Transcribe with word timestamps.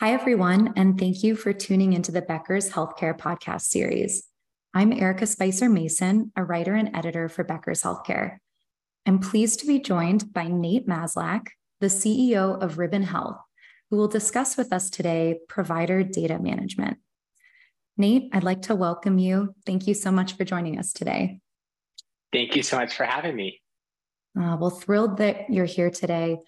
Hi, 0.00 0.12
everyone, 0.12 0.74
and 0.76 0.96
thank 0.96 1.24
you 1.24 1.34
for 1.34 1.52
tuning 1.52 1.92
into 1.92 2.12
the 2.12 2.22
Becker's 2.22 2.70
Healthcare 2.70 3.18
podcast 3.18 3.62
series. 3.62 4.28
I'm 4.72 4.92
Erica 4.92 5.26
Spicer 5.26 5.68
Mason, 5.68 6.30
a 6.36 6.44
writer 6.44 6.76
and 6.76 6.94
editor 6.94 7.28
for 7.28 7.42
Becker's 7.42 7.82
Healthcare. 7.82 8.36
I'm 9.06 9.18
pleased 9.18 9.58
to 9.58 9.66
be 9.66 9.80
joined 9.80 10.32
by 10.32 10.46
Nate 10.46 10.86
Maslak, 10.86 11.48
the 11.80 11.88
CEO 11.88 12.62
of 12.62 12.78
Ribbon 12.78 13.02
Health, 13.02 13.40
who 13.90 13.96
will 13.96 14.06
discuss 14.06 14.56
with 14.56 14.72
us 14.72 14.88
today 14.88 15.40
provider 15.48 16.04
data 16.04 16.38
management. 16.38 16.98
Nate, 17.96 18.30
I'd 18.32 18.44
like 18.44 18.62
to 18.62 18.76
welcome 18.76 19.18
you. 19.18 19.52
Thank 19.66 19.88
you 19.88 19.94
so 19.94 20.12
much 20.12 20.34
for 20.34 20.44
joining 20.44 20.78
us 20.78 20.92
today. 20.92 21.40
Thank 22.32 22.54
you 22.54 22.62
so 22.62 22.76
much 22.76 22.94
for 22.94 23.02
having 23.02 23.34
me. 23.34 23.60
Uh, 24.40 24.56
well, 24.60 24.70
thrilled 24.70 25.16
that 25.16 25.50
you're 25.50 25.64
here 25.64 25.90
today. 25.90 26.38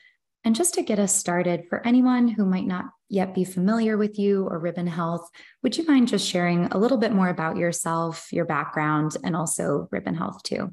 And 0.45 0.55
just 0.55 0.75
to 0.75 0.83
get 0.83 0.99
us 0.99 1.15
started, 1.15 1.65
for 1.69 1.87
anyone 1.87 2.27
who 2.27 2.47
might 2.47 2.67
not 2.67 2.87
yet 3.11 3.35
be 3.35 3.45
familiar 3.45 3.99
with 3.99 4.19
you 4.19 4.47
or 4.47 4.59
Ribbon 4.59 4.87
Health, 4.87 5.29
would 5.63 5.77
you 5.77 5.85
mind 5.87 6.09
just 6.09 6.27
sharing 6.27 6.67
a 6.67 6.79
little 6.79 6.97
bit 6.97 7.13
more 7.13 7.29
about 7.29 7.57
yourself, 7.57 8.33
your 8.33 8.47
background, 8.47 9.17
and 9.23 9.37
also 9.37 9.89
Ribbon 9.91 10.15
Health 10.15 10.43
too? 10.43 10.73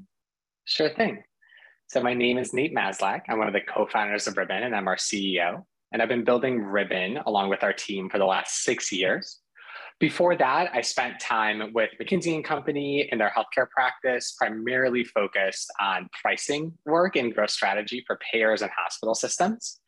Sure 0.63 0.89
thing. 0.89 1.23
So, 1.87 2.01
my 2.01 2.13
name 2.13 2.37
is 2.37 2.53
Nate 2.53 2.73
Maslak. 2.73 3.21
I'm 3.27 3.39
one 3.39 3.47
of 3.47 3.53
the 3.53 3.61
co 3.61 3.87
founders 3.87 4.27
of 4.27 4.37
Ribbon, 4.37 4.63
and 4.63 4.75
I'm 4.75 4.87
our 4.87 4.95
CEO. 4.95 5.63
And 5.91 6.01
I've 6.01 6.09
been 6.09 6.23
building 6.23 6.59
Ribbon 6.59 7.17
along 7.25 7.49
with 7.49 7.63
our 7.63 7.73
team 7.73 8.09
for 8.09 8.17
the 8.17 8.25
last 8.25 8.63
six 8.63 8.91
years. 8.91 9.39
Before 9.99 10.35
that, 10.35 10.69
I 10.75 10.81
spent 10.81 11.19
time 11.19 11.73
with 11.73 11.89
McKinsey 11.99 12.35
and 12.35 12.45
Company 12.45 13.09
in 13.11 13.17
their 13.17 13.33
healthcare 13.35 13.67
practice, 13.67 14.35
primarily 14.37 15.03
focused 15.03 15.71
on 15.81 16.07
pricing 16.21 16.71
work 16.85 17.15
and 17.15 17.33
growth 17.33 17.49
strategy 17.49 18.03
for 18.05 18.19
payers 18.31 18.61
and 18.61 18.69
hospital 18.77 19.15
systems. 19.15 19.79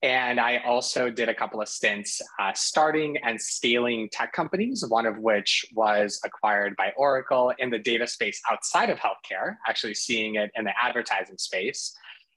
And 0.00 0.38
I 0.38 0.58
also 0.58 1.10
did 1.10 1.28
a 1.28 1.34
couple 1.34 1.60
of 1.60 1.68
stints 1.68 2.22
uh, 2.38 2.52
starting 2.54 3.16
and 3.24 3.40
scaling 3.40 4.08
tech 4.12 4.32
companies, 4.32 4.84
one 4.86 5.06
of 5.06 5.18
which 5.18 5.66
was 5.74 6.20
acquired 6.24 6.76
by 6.76 6.92
Oracle 6.96 7.52
in 7.58 7.68
the 7.68 7.80
data 7.80 8.06
space 8.06 8.40
outside 8.48 8.90
of 8.90 8.98
healthcare, 8.98 9.56
actually 9.66 9.94
seeing 9.94 10.36
it 10.36 10.52
in 10.54 10.66
the 10.66 10.72
advertising 10.80 11.36
space. 11.36 11.92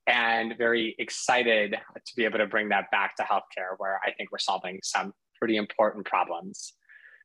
And 0.08 0.58
very 0.58 0.96
excited 0.98 1.74
to 2.04 2.16
be 2.16 2.26
able 2.26 2.40
to 2.40 2.48
bring 2.48 2.70
that 2.70 2.90
back 2.90 3.16
to 3.18 3.24
healthcare, 3.24 3.76
where 3.78 4.00
I 4.04 4.12
think 4.12 4.32
we're 4.32 4.40
solving 4.40 4.80
some 4.84 5.14
pretty 5.38 5.58
important 5.58 6.04
problems. 6.08 6.74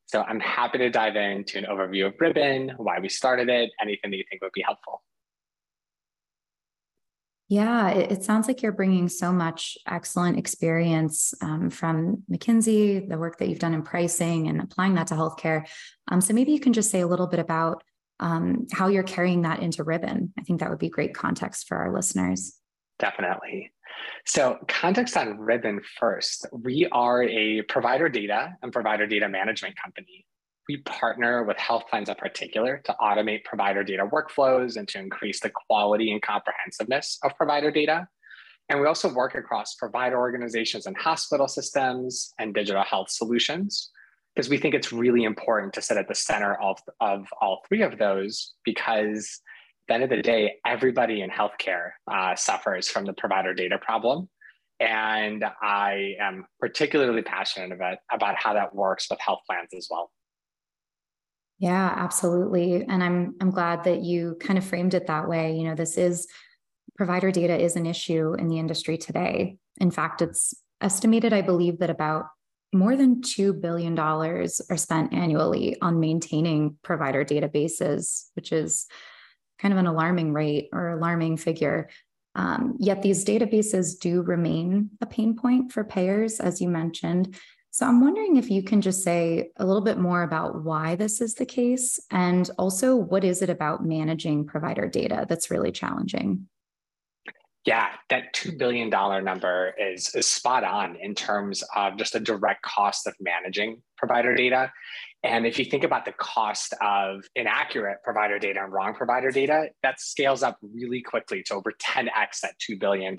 So 0.06 0.22
I'm 0.22 0.40
happy 0.40 0.78
to 0.78 0.90
dive 0.90 1.16
into 1.16 1.58
an 1.58 1.64
overview 1.64 2.06
of 2.06 2.14
Ribbon, 2.20 2.72
why 2.76 3.00
we 3.00 3.08
started 3.08 3.48
it, 3.48 3.70
anything 3.82 4.10
that 4.10 4.16
you 4.16 4.24
think 4.30 4.42
would 4.42 4.52
be 4.52 4.62
helpful. 4.62 5.02
Yeah, 7.48 7.90
it, 7.90 8.10
it 8.10 8.24
sounds 8.24 8.48
like 8.48 8.62
you're 8.62 8.72
bringing 8.72 9.08
so 9.08 9.32
much 9.32 9.78
excellent 9.86 10.38
experience 10.38 11.32
um, 11.42 11.70
from 11.70 12.24
McKinsey, 12.30 13.08
the 13.08 13.18
work 13.18 13.38
that 13.38 13.48
you've 13.48 13.60
done 13.60 13.74
in 13.74 13.82
pricing 13.82 14.48
and 14.48 14.60
applying 14.60 14.94
that 14.94 15.08
to 15.08 15.14
healthcare. 15.14 15.68
Um, 16.08 16.20
so 16.20 16.34
maybe 16.34 16.52
you 16.52 16.60
can 16.60 16.72
just 16.72 16.90
say 16.90 17.00
a 17.00 17.06
little 17.06 17.28
bit 17.28 17.38
about 17.38 17.84
um, 18.18 18.66
how 18.72 18.88
you're 18.88 19.04
carrying 19.04 19.42
that 19.42 19.60
into 19.60 19.84
Ribbon. 19.84 20.32
I 20.38 20.42
think 20.42 20.60
that 20.60 20.70
would 20.70 20.78
be 20.78 20.88
great 20.88 21.14
context 21.14 21.68
for 21.68 21.76
our 21.76 21.92
listeners. 21.92 22.58
Definitely. 22.98 23.72
So, 24.24 24.58
context 24.68 25.16
on 25.16 25.38
Ribbon 25.38 25.80
first. 25.98 26.46
We 26.52 26.88
are 26.92 27.22
a 27.22 27.62
provider 27.62 28.08
data 28.08 28.56
and 28.62 28.72
provider 28.72 29.06
data 29.06 29.28
management 29.28 29.76
company. 29.82 30.26
We 30.68 30.78
partner 30.78 31.44
with 31.44 31.56
health 31.58 31.84
plans 31.88 32.08
in 32.08 32.16
particular 32.16 32.80
to 32.84 32.96
automate 33.00 33.44
provider 33.44 33.84
data 33.84 34.04
workflows 34.04 34.76
and 34.76 34.88
to 34.88 34.98
increase 34.98 35.40
the 35.40 35.50
quality 35.50 36.10
and 36.10 36.20
comprehensiveness 36.20 37.18
of 37.22 37.36
provider 37.36 37.70
data. 37.70 38.08
And 38.68 38.80
we 38.80 38.86
also 38.86 39.12
work 39.12 39.36
across 39.36 39.74
provider 39.76 40.18
organizations 40.18 40.86
and 40.86 40.96
hospital 40.96 41.46
systems 41.46 42.32
and 42.40 42.52
digital 42.52 42.82
health 42.82 43.10
solutions 43.10 43.90
because 44.34 44.50
we 44.50 44.58
think 44.58 44.74
it's 44.74 44.92
really 44.92 45.24
important 45.24 45.72
to 45.72 45.80
sit 45.80 45.96
at 45.96 46.08
the 46.08 46.14
center 46.14 46.60
of, 46.60 46.78
of 47.00 47.26
all 47.40 47.62
three 47.68 47.82
of 47.82 47.96
those 47.96 48.54
because 48.64 49.40
the 49.88 49.94
end 49.94 50.04
of 50.04 50.10
the 50.10 50.22
day, 50.22 50.56
everybody 50.66 51.22
in 51.22 51.30
healthcare 51.30 51.90
uh, 52.10 52.34
suffers 52.34 52.88
from 52.88 53.04
the 53.04 53.12
provider 53.12 53.54
data 53.54 53.78
problem. 53.78 54.28
And 54.78 55.44
I 55.62 56.16
am 56.20 56.46
particularly 56.60 57.22
passionate 57.22 57.72
about, 57.72 57.98
about 58.12 58.36
how 58.36 58.54
that 58.54 58.74
works 58.74 59.06
with 59.10 59.20
health 59.20 59.40
plans 59.48 59.70
as 59.76 59.88
well. 59.90 60.10
Yeah, 61.58 61.90
absolutely. 61.96 62.84
And 62.86 63.02
I'm 63.02 63.34
I'm 63.40 63.50
glad 63.50 63.84
that 63.84 64.02
you 64.02 64.36
kind 64.40 64.58
of 64.58 64.64
framed 64.64 64.92
it 64.92 65.06
that 65.06 65.26
way. 65.26 65.56
You 65.56 65.64
know, 65.64 65.74
this 65.74 65.96
is 65.96 66.26
provider 66.96 67.30
data 67.30 67.58
is 67.58 67.76
an 67.76 67.86
issue 67.86 68.34
in 68.38 68.48
the 68.48 68.58
industry 68.58 68.98
today. 68.98 69.56
In 69.80 69.90
fact, 69.90 70.20
it's 70.20 70.54
estimated, 70.82 71.32
I 71.32 71.40
believe, 71.42 71.78
that 71.78 71.90
about 71.90 72.26
more 72.74 72.96
than 72.96 73.22
$2 73.22 73.58
billion 73.60 73.98
are 73.98 74.46
spent 74.76 75.14
annually 75.14 75.76
on 75.80 76.00
maintaining 76.00 76.76
provider 76.82 77.24
databases, 77.24 78.26
which 78.34 78.52
is 78.52 78.86
kind 79.58 79.72
of 79.72 79.78
an 79.78 79.86
alarming 79.86 80.32
rate 80.32 80.68
or 80.72 80.90
alarming 80.90 81.36
figure. 81.36 81.88
Um, 82.34 82.76
yet 82.78 83.02
these 83.02 83.24
databases 83.24 83.98
do 83.98 84.22
remain 84.22 84.90
a 85.00 85.06
pain 85.06 85.36
point 85.36 85.72
for 85.72 85.84
payers, 85.84 86.38
as 86.38 86.60
you 86.60 86.68
mentioned. 86.68 87.38
So 87.70 87.86
I'm 87.86 88.00
wondering 88.00 88.36
if 88.36 88.50
you 88.50 88.62
can 88.62 88.80
just 88.80 89.02
say 89.02 89.50
a 89.56 89.66
little 89.66 89.82
bit 89.82 89.98
more 89.98 90.22
about 90.22 90.64
why 90.64 90.96
this 90.96 91.20
is 91.20 91.34
the 91.34 91.44
case 91.44 92.00
and 92.10 92.48
also 92.58 92.96
what 92.96 93.22
is 93.22 93.42
it 93.42 93.50
about 93.50 93.84
managing 93.84 94.46
provider 94.46 94.88
data 94.88 95.26
that's 95.28 95.50
really 95.50 95.72
challenging? 95.72 96.48
Yeah, 97.66 97.88
that 98.10 98.32
$2 98.32 98.56
billion 98.56 98.88
number 98.88 99.74
is, 99.78 100.14
is 100.14 100.26
spot 100.26 100.62
on 100.62 100.96
in 100.96 101.14
terms 101.14 101.64
of 101.74 101.98
just 101.98 102.12
the 102.12 102.20
direct 102.20 102.62
cost 102.62 103.06
of 103.06 103.14
managing 103.20 103.82
provider 103.98 104.34
data. 104.34 104.72
And 105.26 105.44
if 105.44 105.58
you 105.58 105.64
think 105.64 105.82
about 105.82 106.04
the 106.04 106.12
cost 106.12 106.72
of 106.80 107.24
inaccurate 107.34 107.98
provider 108.04 108.38
data 108.38 108.62
and 108.62 108.72
wrong 108.72 108.94
provider 108.94 109.30
data, 109.30 109.70
that 109.82 110.00
scales 110.00 110.42
up 110.42 110.56
really 110.62 111.02
quickly 111.02 111.42
to 111.46 111.54
over 111.54 111.72
10x 111.72 112.44
at 112.44 112.54
$2 112.60 112.78
billion 112.78 113.16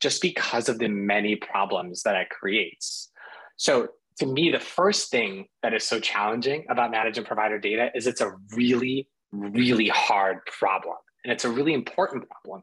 just 0.00 0.22
because 0.22 0.68
of 0.68 0.78
the 0.78 0.88
many 0.88 1.34
problems 1.36 2.02
that 2.04 2.14
it 2.14 2.30
creates. 2.30 3.10
So, 3.56 3.88
to 4.20 4.26
me, 4.26 4.52
the 4.52 4.60
first 4.60 5.10
thing 5.10 5.46
that 5.64 5.74
is 5.74 5.82
so 5.82 5.98
challenging 5.98 6.64
about 6.70 6.92
managing 6.92 7.24
provider 7.24 7.58
data 7.58 7.90
is 7.96 8.06
it's 8.06 8.20
a 8.20 8.32
really, 8.54 9.08
really 9.32 9.88
hard 9.88 10.38
problem. 10.46 10.94
And 11.24 11.32
it's 11.32 11.44
a 11.44 11.50
really 11.50 11.74
important 11.74 12.24
problem 12.28 12.62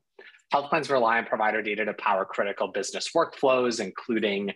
Health 0.52 0.70
plans 0.70 0.90
rely 0.90 1.18
on 1.18 1.25
provider 1.25 1.62
data 1.62 1.86
to 1.86 1.94
power 1.94 2.25
critical 2.25 2.68
business 2.68 3.12
workflows, 3.16 3.80
including 3.80 4.52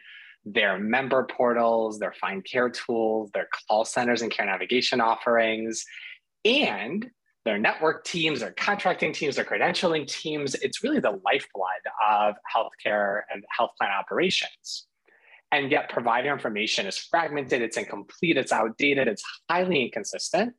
their 0.45 0.77
member 0.77 1.25
portals, 1.25 1.99
their 1.99 2.13
find 2.13 2.45
care 2.45 2.69
tools, 2.69 3.31
their 3.33 3.47
call 3.67 3.83
centers 3.83 4.21
and 4.21 4.31
care 4.31 4.45
navigation 4.45 5.01
offerings, 5.01 5.83
and 6.43 7.09
their 7.45 7.57
network 7.57 8.03
teams, 8.03 8.39
their 8.39 8.51
contracting 8.51 9.13
teams, 9.13 9.35
their 9.35 9.45
credentialing 9.45 10.07
teams. 10.07 10.55
It's 10.55 10.83
really 10.83 10.99
the 10.99 11.19
lifeblood 11.25 11.81
of 12.09 12.35
healthcare 12.55 13.21
and 13.31 13.43
health 13.49 13.71
plan 13.77 13.91
operations. 13.91 14.87
And 15.51 15.71
yet, 15.71 15.89
provider 15.89 16.33
information 16.33 16.85
is 16.85 16.97
fragmented, 16.97 17.61
it's 17.61 17.77
incomplete, 17.77 18.37
it's 18.37 18.51
outdated, 18.51 19.07
it's 19.07 19.23
highly 19.49 19.83
inconsistent. 19.83 20.53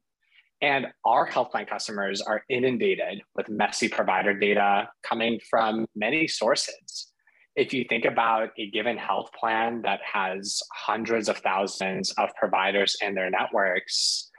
And 0.62 0.86
our 1.04 1.26
health 1.26 1.50
plan 1.50 1.66
customers 1.66 2.22
are 2.22 2.42
inundated 2.48 3.20
with 3.34 3.48
messy 3.48 3.88
provider 3.88 4.32
data 4.32 4.88
coming 5.02 5.38
from 5.50 5.86
many 5.94 6.26
sources. 6.28 7.12
If 7.56 7.72
you 7.72 7.86
think 7.88 8.04
about 8.04 8.50
a 8.58 8.70
given 8.70 8.98
health 8.98 9.30
plan 9.32 9.80
that 9.82 10.00
has 10.02 10.62
hundreds 10.74 11.28
of 11.30 11.38
thousands 11.38 12.12
of 12.18 12.28
providers 12.38 12.96
in 13.00 13.14
their 13.14 13.30
networks, 13.30 14.30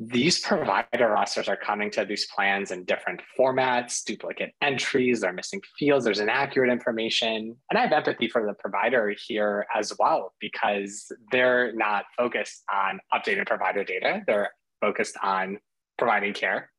these 0.00 0.40
provider 0.40 1.08
rosters 1.10 1.48
are 1.48 1.56
coming 1.56 1.92
to 1.92 2.04
these 2.04 2.26
plans 2.34 2.72
in 2.72 2.84
different 2.84 3.22
formats, 3.38 4.02
duplicate 4.02 4.52
entries, 4.60 5.20
they're 5.20 5.32
missing 5.32 5.60
fields, 5.78 6.04
there's 6.04 6.18
inaccurate 6.18 6.72
information. 6.72 7.54
And 7.70 7.78
I 7.78 7.82
have 7.82 7.92
empathy 7.92 8.28
for 8.28 8.44
the 8.44 8.54
provider 8.54 9.14
here 9.16 9.66
as 9.72 9.92
well, 9.96 10.34
because 10.40 11.12
they're 11.30 11.72
not 11.74 12.06
focused 12.18 12.64
on 12.74 12.98
updated 13.14 13.46
provider 13.46 13.84
data. 13.84 14.22
They're 14.26 14.50
focused 14.80 15.16
on 15.22 15.58
providing 15.96 16.34
care. 16.34 16.72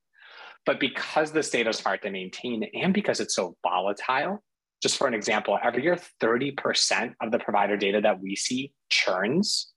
But 0.65 0.81
because 0.81 1.31
this 1.31 1.49
data 1.49 1.69
is 1.69 1.79
hard 1.79 2.01
to 2.01 2.09
maintain 2.09 2.65
and 2.73 2.93
because 2.93 3.21
it's 3.21 3.35
so 3.35 3.55
volatile, 3.63 4.43
just 4.81 4.97
for 4.97 5.07
an 5.07 5.13
example, 5.13 5.57
every 5.63 5.83
year 5.83 5.97
30% 6.21 7.13
of 7.21 7.31
the 7.31 7.39
provider 7.39 7.77
data 7.77 8.01
that 8.01 8.19
we 8.21 8.35
see 8.35 8.73
churns. 8.89 9.71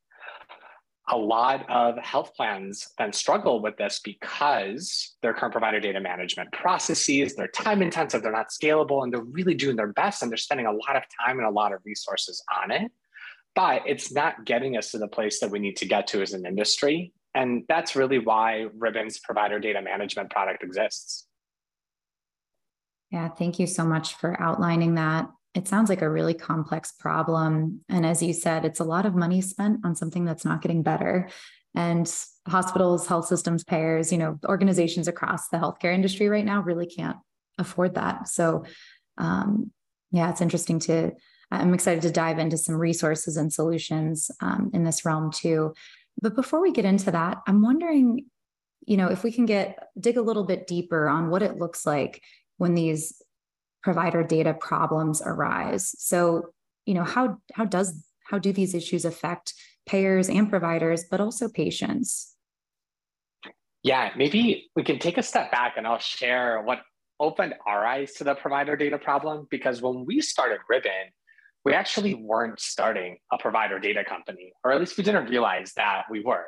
A 1.11 1.17
lot 1.17 1.65
of 1.71 1.97
health 1.99 2.35
plans 2.35 2.89
then 2.99 3.15
struggle 3.15 3.63
with 3.63 3.79
this 3.79 4.01
because 4.05 5.17
their 5.23 5.33
current 5.33 5.53
provider 5.53 5.81
data 5.81 6.01
management 6.01 6.53
processes, 6.53 7.35
they're 7.35 7.49
time 7.49 7.81
intensive, 7.81 8.23
they're 8.23 8.31
not 8.31 8.51
scalable, 8.51 9.03
and 9.03 9.13
they're 9.13 9.23
really 9.23 9.55
doing 9.55 9.77
their 9.77 9.93
best 9.95 10.23
and 10.23 10.31
they're 10.31 10.37
spending 10.37 10.67
a 10.67 10.73
lot 10.73 10.97
of 10.97 11.03
time 11.25 11.39
and 11.39 11.47
a 11.47 11.51
lot 11.51 11.73
of 11.73 11.81
resources 11.87 12.45
on 12.63 12.71
it. 12.71 12.93
But 13.55 13.83
it's 13.87 14.13
not 14.13 14.45
getting 14.45 14.77
us 14.77 14.91
to 14.91 14.99
the 14.99 15.09
place 15.09 15.41
that 15.41 15.51
we 15.51 15.59
need 15.59 15.79
to 15.79 15.87
get 15.87 16.07
to 16.09 16.21
as 16.21 16.35
an 16.35 16.45
industry 16.45 17.15
and 17.39 17.63
that's 17.69 17.95
really 17.95 18.19
why 18.19 18.67
Ribbon's 18.77 19.21
provider 19.21 19.61
data 19.61 19.81
management 19.81 20.29
product 20.31 20.65
exists. 20.65 21.28
Yeah, 23.11 23.29
thank 23.29 23.59
you 23.59 23.67
so 23.67 23.85
much 23.85 24.15
for 24.15 24.41
outlining 24.41 24.95
that. 24.97 25.29
it 25.55 25.67
sounds 25.67 25.89
like 25.89 26.03
a 26.03 26.11
really 26.11 26.35
complex 26.35 26.93
problem. 26.93 27.81
And 27.89 28.07
as 28.07 28.23
you 28.23 28.33
said, 28.33 28.65
it's 28.65 28.81
a 28.81 28.85
lot 28.85 29.07
of 29.07 29.15
money 29.15 29.41
spent 29.41 29.81
on 29.85 29.97
something 29.97 30.25
that's 30.25 30.45
not 30.45 30.63
getting 30.63 30.83
better. 30.83 31.29
And 31.75 32.13
hospitals, 32.47 33.07
health 33.07 33.27
systems, 33.27 33.65
payers, 33.65 34.13
you 34.13 34.19
know, 34.19 34.39
organizations 34.47 35.09
across 35.09 35.49
the 35.49 35.59
healthcare 35.59 35.95
industry 35.95 36.29
right 36.29 36.45
now 36.45 36.61
really 36.61 36.87
can't 36.87 37.17
afford 37.59 37.95
that. 37.95 38.29
So, 38.29 38.65
um, 39.17 39.73
yeah, 40.13 40.31
it's 40.31 40.41
interesting 40.41 40.79
to, 40.81 41.13
I'm 41.51 41.75
excited 41.75 42.03
to 42.03 42.11
dive 42.11 42.39
into 42.39 42.57
some 42.57 42.77
resources 42.77 43.37
and 43.37 43.53
solutions 43.53 44.31
um, 44.41 44.71
in 44.73 44.85
this 44.85 45.05
realm 45.05 45.33
too. 45.33 45.75
But 46.21 46.35
before 46.35 46.61
we 46.61 46.73
get 46.73 46.85
into 46.85 47.11
that, 47.11 47.39
I'm 47.47 47.63
wondering, 47.63 48.27
you 48.87 48.97
know, 48.97 49.09
if 49.09 49.23
we 49.23 49.33
can 49.33 49.47
get 49.47 49.89
dig 49.99 50.17
a 50.17 50.23
little 50.23 50.45
bit 50.45 50.67
deeper 50.67 51.09
on 51.09 51.31
what 51.31 51.43
it 51.43 51.59
looks 51.59 51.85
like 51.85 52.23
when 52.59 52.75
these 52.75 53.23
provider 53.83 54.23
data 54.23 54.55
problems 54.55 55.23
arise. 55.25 55.95
So, 55.99 56.51
you 56.85 56.95
know, 56.95 57.05
how 57.05 57.39
how 57.55 57.65
does 57.65 58.05
how 58.29 58.39
do 58.39 58.53
these 58.53 58.75
issues 58.75 59.05
affect 59.05 59.55
payers 59.87 60.29
and 60.29 60.51
providers, 60.51 61.05
but 61.11 61.21
also 61.21 61.49
patients? 61.49 62.35
Yeah, 63.83 64.11
maybe 64.17 64.71
we 64.77 64.83
can 64.83 64.99
take 64.99 65.17
a 65.17 65.23
step 65.23 65.51
back 65.51 65.75
and 65.77 65.87
I'll 65.87 65.99
share 65.99 66.61
what 66.63 66.81
opened 67.21 67.55
our 67.67 67.87
eyes 67.87 68.13
to 68.15 68.25
the 68.25 68.35
provider 68.35 68.77
data 68.77 68.99
problem 68.99 69.47
because 69.51 69.81
when 69.81 70.05
we 70.05 70.21
started 70.21 70.59
Ribbon, 70.69 71.13
we 71.65 71.73
actually 71.73 72.15
weren't 72.15 72.61
starting 72.61 73.19
a 73.33 73.39
provider 73.39 73.79
data 73.79 74.05
company, 74.05 74.53
or 74.65 74.73
at 74.73 74.81
least 74.81 74.97
we 74.97 75.05
didn't 75.05 75.29
realize 75.29 75.73
that 75.77 76.05
we 76.11 76.21
were. 76.21 76.47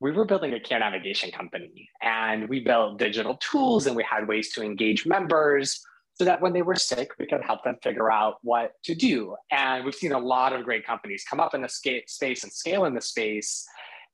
We 0.00 0.12
were 0.12 0.24
building 0.24 0.52
a 0.52 0.60
care 0.60 0.78
navigation 0.78 1.30
company 1.30 1.88
and 2.02 2.48
we 2.48 2.60
built 2.60 2.98
digital 2.98 3.36
tools 3.36 3.86
and 3.86 3.96
we 3.96 4.04
had 4.04 4.28
ways 4.28 4.52
to 4.52 4.62
engage 4.62 5.06
members 5.06 5.80
so 6.14 6.24
that 6.24 6.40
when 6.40 6.52
they 6.52 6.62
were 6.62 6.76
sick, 6.76 7.10
we 7.18 7.26
could 7.26 7.42
help 7.42 7.62
them 7.64 7.76
figure 7.82 8.10
out 8.10 8.36
what 8.42 8.72
to 8.84 8.94
do. 8.94 9.36
And 9.50 9.84
we've 9.84 9.94
seen 9.94 10.12
a 10.12 10.18
lot 10.18 10.54
of 10.54 10.64
great 10.64 10.86
companies 10.86 11.24
come 11.28 11.40
up 11.40 11.54
in 11.54 11.60
the 11.60 11.68
space 11.68 12.42
and 12.42 12.52
scale 12.52 12.86
in 12.86 12.94
the 12.94 13.02
space. 13.02 13.66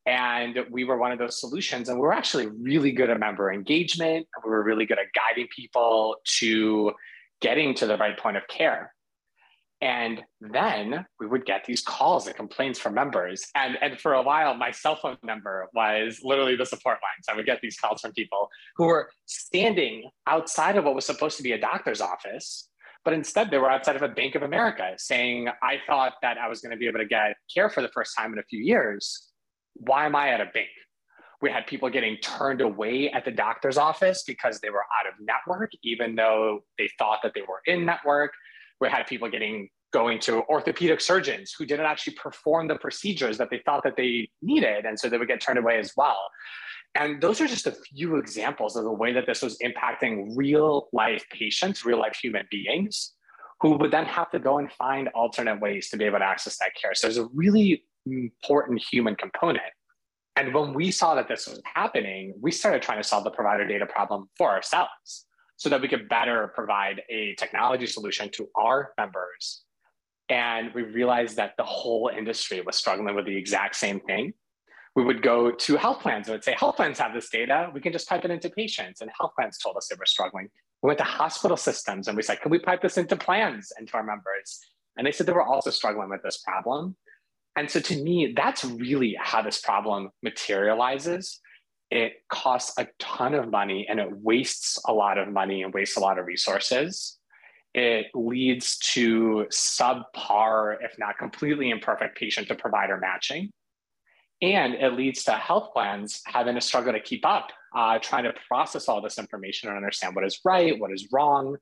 And 0.04 0.58
we 0.68 0.82
were 0.82 0.98
one 0.98 1.12
of 1.12 1.20
those 1.20 1.38
solutions. 1.38 1.88
And 1.88 1.98
we 1.98 2.02
were 2.02 2.12
actually 2.12 2.46
really 2.46 2.90
good 2.90 3.08
at 3.08 3.20
member 3.20 3.52
engagement. 3.52 4.26
We 4.44 4.50
were 4.50 4.64
really 4.64 4.84
good 4.84 4.98
at 4.98 5.06
guiding 5.14 5.48
people 5.54 6.16
to 6.38 6.92
getting 7.40 7.72
to 7.74 7.86
the 7.86 7.96
right 7.96 8.18
point 8.18 8.36
of 8.36 8.46
care. 8.48 8.92
And 9.82 10.22
then 10.40 11.04
we 11.18 11.26
would 11.26 11.44
get 11.44 11.64
these 11.64 11.82
calls 11.82 12.28
and 12.28 12.36
complaints 12.36 12.78
from 12.78 12.94
members. 12.94 13.44
And, 13.56 13.76
and 13.82 14.00
for 14.00 14.14
a 14.14 14.22
while, 14.22 14.54
my 14.54 14.70
cell 14.70 14.94
phone 14.94 15.16
number 15.24 15.68
was 15.74 16.20
literally 16.22 16.54
the 16.54 16.64
support 16.64 16.98
lines. 17.02 17.26
I 17.28 17.34
would 17.34 17.46
get 17.46 17.60
these 17.60 17.76
calls 17.76 18.00
from 18.00 18.12
people 18.12 18.48
who 18.76 18.86
were 18.86 19.10
standing 19.26 20.08
outside 20.28 20.76
of 20.76 20.84
what 20.84 20.94
was 20.94 21.04
supposed 21.04 21.36
to 21.38 21.42
be 21.42 21.50
a 21.50 21.60
doctor's 21.60 22.00
office, 22.00 22.68
but 23.04 23.12
instead 23.12 23.50
they 23.50 23.58
were 23.58 23.70
outside 23.70 23.96
of 23.96 24.02
a 24.02 24.08
Bank 24.08 24.36
of 24.36 24.42
America 24.42 24.92
saying, 24.98 25.48
I 25.64 25.78
thought 25.84 26.12
that 26.22 26.38
I 26.38 26.46
was 26.46 26.60
going 26.60 26.70
to 26.70 26.78
be 26.78 26.86
able 26.86 27.00
to 27.00 27.06
get 27.06 27.34
care 27.52 27.68
for 27.68 27.82
the 27.82 27.88
first 27.88 28.16
time 28.16 28.32
in 28.32 28.38
a 28.38 28.44
few 28.44 28.60
years. 28.60 29.30
Why 29.74 30.06
am 30.06 30.14
I 30.14 30.28
at 30.28 30.40
a 30.40 30.44
bank? 30.44 30.68
We 31.40 31.50
had 31.50 31.66
people 31.66 31.90
getting 31.90 32.18
turned 32.18 32.60
away 32.60 33.10
at 33.10 33.24
the 33.24 33.32
doctor's 33.32 33.76
office 33.76 34.22
because 34.24 34.60
they 34.60 34.70
were 34.70 34.84
out 35.00 35.12
of 35.12 35.14
network, 35.18 35.72
even 35.82 36.14
though 36.14 36.60
they 36.78 36.88
thought 37.00 37.18
that 37.24 37.32
they 37.34 37.40
were 37.40 37.62
in 37.66 37.84
network 37.84 38.30
we 38.82 38.88
had 38.88 39.06
people 39.06 39.30
getting 39.30 39.68
going 39.92 40.18
to 40.18 40.42
orthopedic 40.48 41.00
surgeons 41.00 41.54
who 41.56 41.64
didn't 41.66 41.86
actually 41.86 42.14
perform 42.14 42.66
the 42.66 42.76
procedures 42.76 43.38
that 43.38 43.48
they 43.50 43.60
thought 43.64 43.82
that 43.84 43.94
they 43.96 44.28
needed 44.40 44.84
and 44.84 44.98
so 44.98 45.08
they 45.08 45.18
would 45.18 45.28
get 45.28 45.40
turned 45.40 45.58
away 45.58 45.78
as 45.78 45.92
well. 45.96 46.18
And 46.94 47.22
those 47.22 47.40
are 47.40 47.46
just 47.46 47.66
a 47.66 47.72
few 47.72 48.16
examples 48.16 48.76
of 48.76 48.84
the 48.84 48.92
way 48.92 49.12
that 49.12 49.26
this 49.26 49.40
was 49.42 49.56
impacting 49.58 50.32
real 50.34 50.88
life 50.92 51.24
patients 51.30 51.84
real 51.84 51.98
life 51.98 52.18
human 52.20 52.46
beings 52.50 53.14
who 53.60 53.76
would 53.76 53.90
then 53.90 54.06
have 54.06 54.30
to 54.32 54.38
go 54.38 54.58
and 54.58 54.72
find 54.72 55.08
alternate 55.14 55.60
ways 55.60 55.88
to 55.90 55.96
be 55.96 56.04
able 56.04 56.18
to 56.18 56.24
access 56.24 56.58
that 56.58 56.72
care. 56.80 56.94
So 56.94 57.06
there's 57.06 57.18
a 57.18 57.28
really 57.32 57.84
important 58.06 58.82
human 58.90 59.14
component. 59.14 59.72
And 60.34 60.52
when 60.52 60.74
we 60.74 60.90
saw 60.90 61.14
that 61.14 61.28
this 61.28 61.46
was 61.46 61.60
happening 61.74 62.34
we 62.40 62.50
started 62.50 62.82
trying 62.82 63.00
to 63.00 63.06
solve 63.06 63.24
the 63.24 63.30
provider 63.30 63.66
data 63.66 63.86
problem 63.86 64.28
for 64.36 64.50
ourselves 64.50 65.26
so 65.62 65.68
that 65.68 65.80
we 65.80 65.86
could 65.86 66.08
better 66.08 66.50
provide 66.56 67.02
a 67.08 67.36
technology 67.36 67.86
solution 67.86 68.28
to 68.30 68.48
our 68.56 68.92
members. 68.98 69.62
And 70.28 70.74
we 70.74 70.82
realized 70.82 71.36
that 71.36 71.52
the 71.56 71.62
whole 71.62 72.10
industry 72.12 72.60
was 72.60 72.74
struggling 72.74 73.14
with 73.14 73.26
the 73.26 73.36
exact 73.36 73.76
same 73.76 74.00
thing. 74.00 74.32
We 74.96 75.04
would 75.04 75.22
go 75.22 75.52
to 75.52 75.76
health 75.76 76.00
plans 76.00 76.26
and 76.26 76.34
would 76.34 76.42
say, 76.42 76.56
health 76.58 76.74
plans 76.74 76.98
have 76.98 77.14
this 77.14 77.30
data. 77.30 77.70
We 77.72 77.80
can 77.80 77.92
just 77.92 78.08
pipe 78.08 78.24
it 78.24 78.32
into 78.32 78.50
patients. 78.50 79.02
And 79.02 79.10
health 79.16 79.34
plans 79.38 79.56
told 79.58 79.76
us 79.76 79.86
they 79.86 79.94
were 79.96 80.04
struggling. 80.04 80.48
We 80.82 80.88
went 80.88 80.98
to 80.98 81.04
hospital 81.04 81.56
systems 81.56 82.08
and 82.08 82.16
we 82.16 82.24
said, 82.24 82.40
can 82.40 82.50
we 82.50 82.58
pipe 82.58 82.82
this 82.82 82.98
into 82.98 83.14
plans 83.14 83.72
and 83.78 83.86
to 83.86 83.94
our 83.94 84.02
members? 84.02 84.58
And 84.96 85.06
they 85.06 85.12
said 85.12 85.26
they 85.26 85.32
were 85.32 85.46
also 85.46 85.70
struggling 85.70 86.10
with 86.10 86.24
this 86.24 86.38
problem. 86.38 86.96
And 87.54 87.70
so 87.70 87.78
to 87.78 88.02
me, 88.02 88.34
that's 88.36 88.64
really 88.64 89.16
how 89.20 89.42
this 89.42 89.60
problem 89.60 90.10
materializes 90.24 91.38
it 91.92 92.14
costs 92.30 92.72
a 92.78 92.86
ton 92.98 93.34
of 93.34 93.50
money 93.50 93.86
and 93.86 94.00
it 94.00 94.08
wastes 94.10 94.78
a 94.86 94.92
lot 94.92 95.18
of 95.18 95.28
money 95.28 95.62
and 95.62 95.74
wastes 95.74 95.98
a 95.98 96.00
lot 96.00 96.18
of 96.18 96.24
resources. 96.24 97.18
It 97.74 98.06
leads 98.14 98.78
to 98.94 99.46
subpar, 99.52 100.76
if 100.80 100.98
not 100.98 101.18
completely 101.18 101.68
imperfect, 101.68 102.16
patient 102.16 102.48
to 102.48 102.54
provider 102.54 102.96
matching. 102.96 103.50
And 104.40 104.72
it 104.72 104.94
leads 104.94 105.24
to 105.24 105.32
health 105.32 105.74
plans 105.74 106.22
having 106.24 106.54
to 106.54 106.62
struggle 106.62 106.94
to 106.94 107.00
keep 107.00 107.26
up, 107.26 107.50
uh, 107.76 107.98
trying 107.98 108.24
to 108.24 108.32
process 108.48 108.88
all 108.88 109.02
this 109.02 109.18
information 109.18 109.68
and 109.68 109.76
understand 109.76 110.14
what 110.14 110.24
is 110.24 110.40
right, 110.46 110.78
what 110.80 110.92
is 110.92 111.08
wrong, 111.12 111.58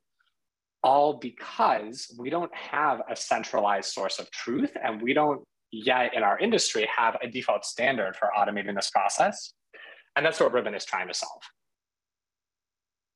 all 0.84 1.14
because 1.14 2.06
we 2.20 2.30
don't 2.30 2.54
have 2.54 3.02
a 3.10 3.16
centralized 3.16 3.92
source 3.92 4.20
of 4.20 4.30
truth 4.30 4.70
and 4.80 5.02
we 5.02 5.12
don't 5.12 5.42
yet 5.72 6.14
in 6.14 6.22
our 6.22 6.38
industry 6.38 6.88
have 6.96 7.16
a 7.20 7.28
default 7.28 7.64
standard 7.64 8.14
for 8.14 8.30
automating 8.38 8.76
this 8.76 8.90
process. 8.90 9.52
And 10.16 10.26
that's 10.26 10.40
what 10.40 10.52
Ribbon 10.52 10.74
is 10.74 10.84
trying 10.84 11.08
to 11.08 11.14
solve. 11.14 11.42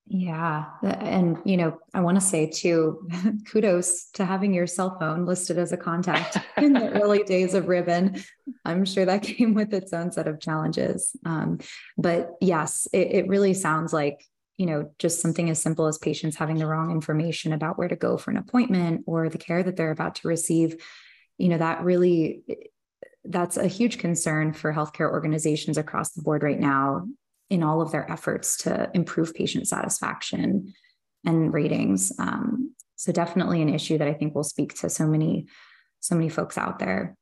Yeah. 0.07 0.67
And, 0.83 1.39
you 1.47 1.57
know, 1.57 1.79
I 1.95 2.03
want 2.03 2.17
to 2.17 2.21
say 2.21 2.47
too, 2.47 3.09
kudos 3.51 4.11
to 4.13 4.25
having 4.25 4.53
your 4.53 4.67
cell 4.67 4.99
phone 4.99 5.25
listed 5.25 5.57
as 5.57 5.73
a 5.73 5.79
contact 5.79 6.37
in 6.59 6.75
the 6.75 6.91
early 7.01 7.23
days 7.23 7.55
of 7.55 7.69
Ribbon. 7.69 8.23
I'm 8.65 8.85
sure 8.85 9.07
that 9.07 9.23
came 9.23 9.55
with 9.55 9.73
its 9.73 9.93
own 9.93 10.13
set 10.13 10.29
of 10.29 10.41
challenges. 10.41 11.17
Um, 11.25 11.59
but 11.97 12.33
yes, 12.41 12.87
it, 12.93 13.09
it 13.13 13.29
really 13.29 13.55
sounds 13.55 13.93
like, 13.95 14.23
you 14.59 14.67
know, 14.67 14.91
just 14.99 15.21
something 15.21 15.49
as 15.51 15.61
simple 15.61 15.87
as 15.87 15.99
patients 15.99 16.37
having 16.37 16.57
the 16.57 16.67
wrong 16.67 16.91
information 16.91 17.53
about 17.53 17.79
where 17.79 17.89
to 17.89 17.97
go 17.97 18.19
for 18.19 18.31
an 18.31 18.37
appointment 18.37 19.05
or 19.07 19.29
the 19.29 19.39
care 19.39 19.63
that 19.63 19.77
they're 19.77 19.91
about 19.91 20.17
to 20.17 20.29
receive. 20.29 20.77
You 21.39 21.49
know, 21.49 21.59
that 21.59 21.83
really 21.83 22.43
that's 23.25 23.57
a 23.57 23.67
huge 23.67 23.99
concern 23.99 24.53
for 24.53 24.73
healthcare 24.73 25.11
organizations 25.11 25.79
across 25.79 26.13
the 26.13 26.23
board 26.23 26.43
right 26.43 26.61
now 26.61 27.07
in 27.51 27.63
all 27.63 27.81
of 27.81 27.93
their 27.93 28.11
efforts 28.11 28.57
to 28.59 28.91
improve 28.95 29.35
patient 29.35 29.69
satisfaction 29.69 30.73
and 31.25 31.53
ratings. 31.53 32.13
Um, 32.19 32.75
so 32.97 33.13
definitely 33.13 33.63
an 33.63 33.73
issue 33.73 33.99
that 33.99 34.09
I 34.09 34.15
think 34.15 34.35
will 34.35 34.45
speak 34.45 34.75
to 34.81 34.89
so 34.89 35.07
many, 35.07 35.47
so 36.01 36.15
many 36.15 36.29
folks 36.29 36.59
out 36.59 36.79
there. 36.79 37.17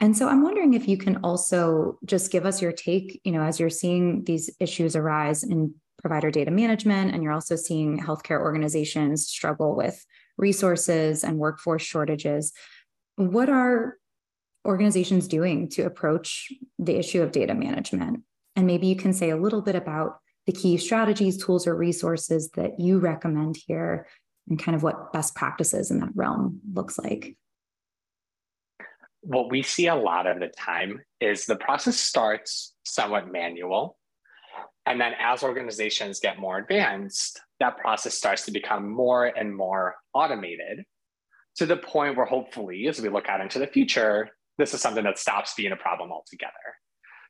And 0.00 0.16
so 0.16 0.28
I'm 0.28 0.42
wondering 0.42 0.74
if 0.74 0.86
you 0.86 0.96
can 0.96 1.16
also 1.24 1.98
just 2.04 2.30
give 2.30 2.46
us 2.46 2.62
your 2.62 2.72
take, 2.72 3.20
you 3.24 3.32
know, 3.32 3.42
as 3.42 3.58
you're 3.58 3.70
seeing 3.70 4.24
these 4.24 4.50
issues 4.60 4.94
arise 4.94 5.42
in 5.42 5.74
provider 5.98 6.30
data 6.30 6.52
management, 6.52 7.12
and 7.12 7.22
you're 7.22 7.32
also 7.32 7.56
seeing 7.56 7.98
healthcare 7.98 8.40
organizations 8.40 9.26
struggle 9.26 9.74
with 9.74 10.04
resources 10.36 11.24
and 11.24 11.38
workforce 11.38 11.82
shortages. 11.82 12.52
What 13.16 13.48
are 13.48 13.96
organizations 14.68 15.26
doing 15.26 15.68
to 15.70 15.82
approach 15.82 16.52
the 16.78 16.96
issue 16.96 17.22
of 17.22 17.32
data 17.32 17.54
management? 17.54 18.20
And 18.54 18.66
maybe 18.66 18.86
you 18.86 18.96
can 18.96 19.12
say 19.12 19.30
a 19.30 19.36
little 19.36 19.62
bit 19.62 19.74
about 19.74 20.18
the 20.46 20.52
key 20.52 20.76
strategies, 20.76 21.42
tools, 21.42 21.66
or 21.66 21.74
resources 21.74 22.50
that 22.50 22.78
you 22.78 22.98
recommend 22.98 23.56
here 23.66 24.06
and 24.48 24.62
kind 24.62 24.76
of 24.76 24.82
what 24.82 25.12
best 25.12 25.34
practices 25.34 25.90
in 25.90 26.00
that 26.00 26.10
realm 26.14 26.60
looks 26.72 26.98
like. 26.98 27.36
What 29.22 29.50
we 29.50 29.62
see 29.62 29.88
a 29.88 29.94
lot 29.94 30.26
of 30.26 30.38
the 30.38 30.48
time 30.48 31.00
is 31.20 31.44
the 31.44 31.56
process 31.56 31.96
starts 31.96 32.74
somewhat 32.84 33.32
manual. 33.32 33.98
And 34.86 35.00
then 35.00 35.12
as 35.18 35.42
organizations 35.42 36.20
get 36.20 36.38
more 36.38 36.58
advanced, 36.58 37.40
that 37.60 37.78
process 37.78 38.14
starts 38.14 38.44
to 38.46 38.52
become 38.52 38.88
more 38.88 39.26
and 39.26 39.54
more 39.54 39.96
automated 40.14 40.84
to 41.56 41.66
the 41.66 41.76
point 41.76 42.16
where 42.16 42.26
hopefully, 42.26 42.86
as 42.86 43.00
we 43.00 43.08
look 43.08 43.28
out 43.28 43.40
into 43.40 43.58
the 43.58 43.66
future, 43.66 44.30
this 44.58 44.74
is 44.74 44.80
something 44.80 45.04
that 45.04 45.18
stops 45.18 45.54
being 45.56 45.72
a 45.72 45.76
problem 45.76 46.10
altogether. 46.12 46.52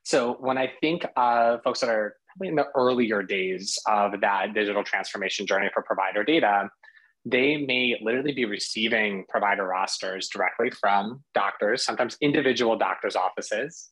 So 0.05 0.37
when 0.41 0.57
I 0.57 0.73
think 0.81 1.05
of 1.17 1.63
folks 1.63 1.81
that 1.81 1.91
are 1.91 2.17
probably 2.29 2.49
in 2.49 2.57
the 2.57 2.67
earlier 2.75 3.23
days 3.23 3.79
of 3.87 4.21
that 4.21 4.55
digital 4.55 4.83
transformation 4.83 5.47
journey 5.47 5.69
for 5.73 5.83
provider 5.83 6.25
data, 6.25 6.71
they 7.25 7.59
may 7.59 7.99
literally 8.03 8.33
be 8.33 8.45
receiving 8.45 9.25
provider 9.29 9.67
rosters 9.67 10.29
directly 10.29 10.71
from 10.71 11.23
doctors, 11.35 11.85
sometimes 11.85 12.17
individual 12.21 12.79
doctors' 12.79 13.17
offices 13.17 13.91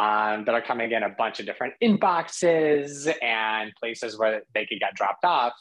um, 0.00 0.44
that 0.46 0.54
are 0.54 0.62
coming 0.62 0.90
in 0.92 1.02
a 1.02 1.10
bunch 1.10 1.38
of 1.38 1.46
different 1.46 1.74
inboxes 1.82 3.12
and 3.22 3.72
places 3.78 4.18
where 4.18 4.42
they 4.54 4.66
could 4.66 4.80
get 4.80 4.94
dropped 4.94 5.24
off. 5.24 5.52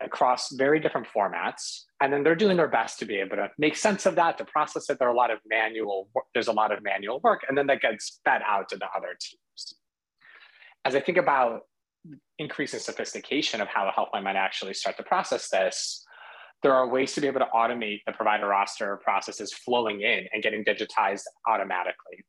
Across 0.00 0.52
very 0.52 0.78
different 0.80 1.06
formats. 1.14 1.82
And 2.00 2.12
then 2.12 2.22
they're 2.22 2.36
doing 2.36 2.56
their 2.56 2.68
best 2.68 2.98
to 3.00 3.04
be 3.04 3.16
able 3.16 3.36
to 3.36 3.50
make 3.58 3.76
sense 3.76 4.06
of 4.06 4.14
that, 4.14 4.38
to 4.38 4.44
process 4.44 4.88
it. 4.88 4.98
There 4.98 5.08
are 5.08 5.12
a 5.12 5.16
lot 5.16 5.30
of 5.30 5.38
manual, 5.48 6.08
there's 6.34 6.48
a 6.48 6.52
lot 6.52 6.72
of 6.72 6.82
manual 6.82 7.20
work, 7.20 7.42
and 7.48 7.58
then 7.58 7.66
that 7.66 7.80
gets 7.80 8.20
fed 8.24 8.42
out 8.46 8.68
to 8.70 8.76
the 8.76 8.86
other 8.96 9.16
teams. 9.20 9.74
As 10.84 10.94
I 10.94 11.00
think 11.00 11.18
about 11.18 11.62
increasing 12.38 12.80
sophistication 12.80 13.60
of 13.60 13.68
how 13.68 13.88
a 13.88 13.90
health 13.90 14.10
plan 14.12 14.24
might 14.24 14.36
actually 14.36 14.74
start 14.74 14.96
to 14.96 15.02
process 15.02 15.48
this, 15.48 16.04
there 16.62 16.74
are 16.74 16.88
ways 16.88 17.14
to 17.14 17.20
be 17.20 17.26
able 17.26 17.40
to 17.40 17.48
automate 17.54 18.00
the 18.06 18.12
provider 18.12 18.46
roster 18.46 18.96
processes 18.98 19.52
flowing 19.52 20.00
in 20.00 20.26
and 20.32 20.42
getting 20.42 20.64
digitized 20.64 21.22
automatically. 21.46 22.24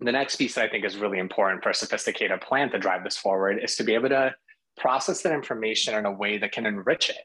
The 0.00 0.12
next 0.12 0.36
piece 0.36 0.54
that 0.56 0.64
I 0.64 0.68
think 0.68 0.84
is 0.84 0.96
really 0.96 1.18
important 1.18 1.62
for 1.62 1.70
a 1.70 1.74
sophisticated 1.74 2.40
plan 2.42 2.70
to 2.70 2.78
drive 2.78 3.02
this 3.02 3.16
forward 3.16 3.60
is 3.62 3.76
to 3.76 3.84
be 3.84 3.94
able 3.94 4.10
to 4.10 4.34
process 4.76 5.22
that 5.22 5.32
information 5.32 5.94
in 5.94 6.06
a 6.06 6.12
way 6.12 6.38
that 6.38 6.52
can 6.52 6.66
enrich 6.66 7.10
it. 7.10 7.24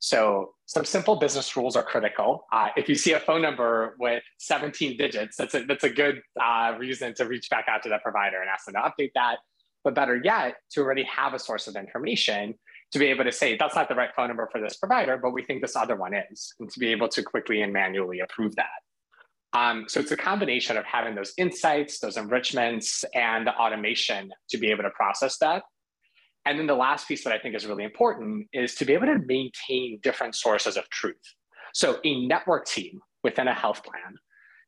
So 0.00 0.54
some 0.66 0.84
simple 0.84 1.16
business 1.16 1.56
rules 1.56 1.74
are 1.74 1.82
critical. 1.82 2.46
Uh, 2.52 2.68
if 2.76 2.88
you 2.88 2.94
see 2.94 3.12
a 3.12 3.20
phone 3.20 3.42
number 3.42 3.96
with 3.98 4.22
17 4.38 4.96
digits, 4.96 5.36
that's 5.36 5.54
a, 5.54 5.64
that's 5.64 5.84
a 5.84 5.90
good 5.90 6.22
uh, 6.40 6.74
reason 6.78 7.14
to 7.14 7.24
reach 7.24 7.50
back 7.50 7.66
out 7.68 7.82
to 7.82 7.88
that 7.88 8.02
provider 8.02 8.40
and 8.40 8.48
ask 8.48 8.66
them 8.66 8.74
to 8.74 8.80
update 8.80 9.10
that. 9.14 9.38
But 9.82 9.94
better 9.94 10.20
yet, 10.22 10.56
to 10.72 10.80
already 10.82 11.04
have 11.04 11.34
a 11.34 11.38
source 11.38 11.66
of 11.66 11.74
information 11.74 12.54
to 12.92 12.98
be 12.98 13.06
able 13.06 13.24
to 13.24 13.32
say, 13.32 13.56
that's 13.56 13.74
not 13.74 13.88
the 13.88 13.94
right 13.94 14.10
phone 14.14 14.28
number 14.28 14.48
for 14.50 14.60
this 14.60 14.76
provider, 14.76 15.18
but 15.18 15.32
we 15.32 15.42
think 15.42 15.62
this 15.62 15.76
other 15.76 15.96
one 15.96 16.14
is, 16.14 16.54
and 16.60 16.70
to 16.70 16.78
be 16.78 16.88
able 16.88 17.08
to 17.08 17.22
quickly 17.22 17.62
and 17.62 17.72
manually 17.72 18.20
approve 18.20 18.54
that. 18.56 18.66
Um, 19.52 19.86
so 19.88 20.00
it's 20.00 20.10
a 20.10 20.16
combination 20.16 20.76
of 20.76 20.84
having 20.84 21.14
those 21.14 21.32
insights, 21.38 22.00
those 22.00 22.16
enrichments, 22.16 23.04
and 23.14 23.46
the 23.46 23.54
automation 23.54 24.30
to 24.50 24.58
be 24.58 24.70
able 24.70 24.84
to 24.84 24.90
process 24.90 25.38
that 25.38 25.62
and 26.48 26.58
then 26.58 26.66
the 26.66 26.74
last 26.74 27.06
piece 27.06 27.24
that 27.24 27.32
I 27.34 27.38
think 27.38 27.54
is 27.54 27.66
really 27.66 27.84
important 27.84 28.48
is 28.54 28.74
to 28.76 28.86
be 28.86 28.94
able 28.94 29.06
to 29.06 29.18
maintain 29.26 30.00
different 30.02 30.34
sources 30.34 30.78
of 30.78 30.88
truth. 30.88 31.20
So 31.74 31.98
a 32.06 32.26
network 32.26 32.64
team 32.64 33.00
within 33.22 33.48
a 33.48 33.52
health 33.52 33.82
plan 33.84 34.16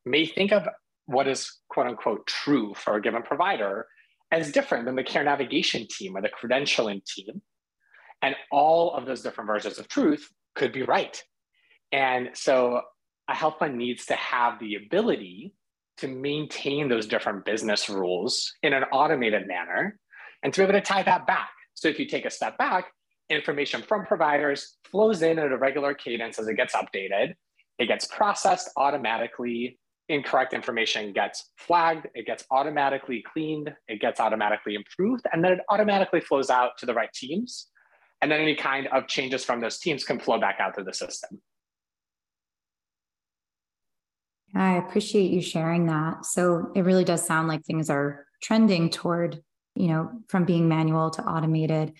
may 0.04 0.26
think 0.26 0.52
of 0.52 0.68
what 1.06 1.26
is 1.26 1.50
quote 1.70 1.86
unquote 1.86 2.26
true 2.26 2.74
for 2.74 2.96
a 2.96 3.00
given 3.00 3.22
provider 3.22 3.86
as 4.30 4.52
different 4.52 4.84
than 4.84 4.94
the 4.94 5.02
care 5.02 5.24
navigation 5.24 5.86
team 5.90 6.14
or 6.14 6.20
the 6.20 6.28
credentialing 6.28 7.02
team. 7.06 7.40
And 8.20 8.36
all 8.52 8.92
of 8.92 9.06
those 9.06 9.22
different 9.22 9.48
versions 9.48 9.78
of 9.78 9.88
truth 9.88 10.28
could 10.54 10.72
be 10.72 10.82
right. 10.82 11.20
And 11.92 12.28
so 12.34 12.82
a 13.26 13.34
health 13.34 13.56
plan 13.56 13.78
needs 13.78 14.04
to 14.06 14.14
have 14.16 14.58
the 14.60 14.74
ability 14.74 15.54
to 15.96 16.08
maintain 16.08 16.88
those 16.88 17.06
different 17.06 17.46
business 17.46 17.88
rules 17.88 18.52
in 18.62 18.74
an 18.74 18.84
automated 18.92 19.48
manner 19.48 19.98
and 20.42 20.52
to 20.52 20.60
be 20.60 20.64
able 20.64 20.74
to 20.74 20.82
tie 20.82 21.02
that 21.02 21.26
back 21.26 21.50
so 21.74 21.88
if 21.88 21.98
you 21.98 22.06
take 22.06 22.24
a 22.24 22.30
step 22.30 22.58
back, 22.58 22.86
information 23.30 23.82
from 23.82 24.04
providers 24.04 24.76
flows 24.90 25.22
in 25.22 25.38
at 25.38 25.52
a 25.52 25.56
regular 25.56 25.94
cadence 25.94 26.38
as 26.38 26.48
it 26.48 26.54
gets 26.54 26.74
updated. 26.74 27.34
It 27.78 27.86
gets 27.86 28.06
processed 28.06 28.70
automatically. 28.76 29.78
Incorrect 30.08 30.52
information 30.52 31.12
gets 31.12 31.52
flagged. 31.56 32.08
It 32.14 32.26
gets 32.26 32.44
automatically 32.50 33.22
cleaned. 33.32 33.72
It 33.88 34.00
gets 34.00 34.20
automatically 34.20 34.74
improved. 34.74 35.24
And 35.32 35.42
then 35.44 35.52
it 35.52 35.60
automatically 35.70 36.20
flows 36.20 36.50
out 36.50 36.76
to 36.78 36.86
the 36.86 36.94
right 36.94 37.12
teams. 37.14 37.68
And 38.20 38.30
then 38.30 38.40
any 38.40 38.56
kind 38.56 38.88
of 38.88 39.06
changes 39.06 39.44
from 39.44 39.60
those 39.60 39.78
teams 39.78 40.04
can 40.04 40.18
flow 40.18 40.38
back 40.38 40.56
out 40.60 40.76
to 40.76 40.84
the 40.84 40.92
system. 40.92 41.40
I 44.54 44.76
appreciate 44.76 45.30
you 45.30 45.40
sharing 45.40 45.86
that. 45.86 46.26
So 46.26 46.72
it 46.74 46.82
really 46.82 47.04
does 47.04 47.24
sound 47.24 47.48
like 47.48 47.64
things 47.64 47.88
are 47.88 48.26
trending 48.42 48.90
toward 48.90 49.42
you 49.74 49.88
know, 49.88 50.10
from 50.28 50.44
being 50.44 50.68
manual 50.68 51.10
to 51.10 51.22
automated. 51.22 51.94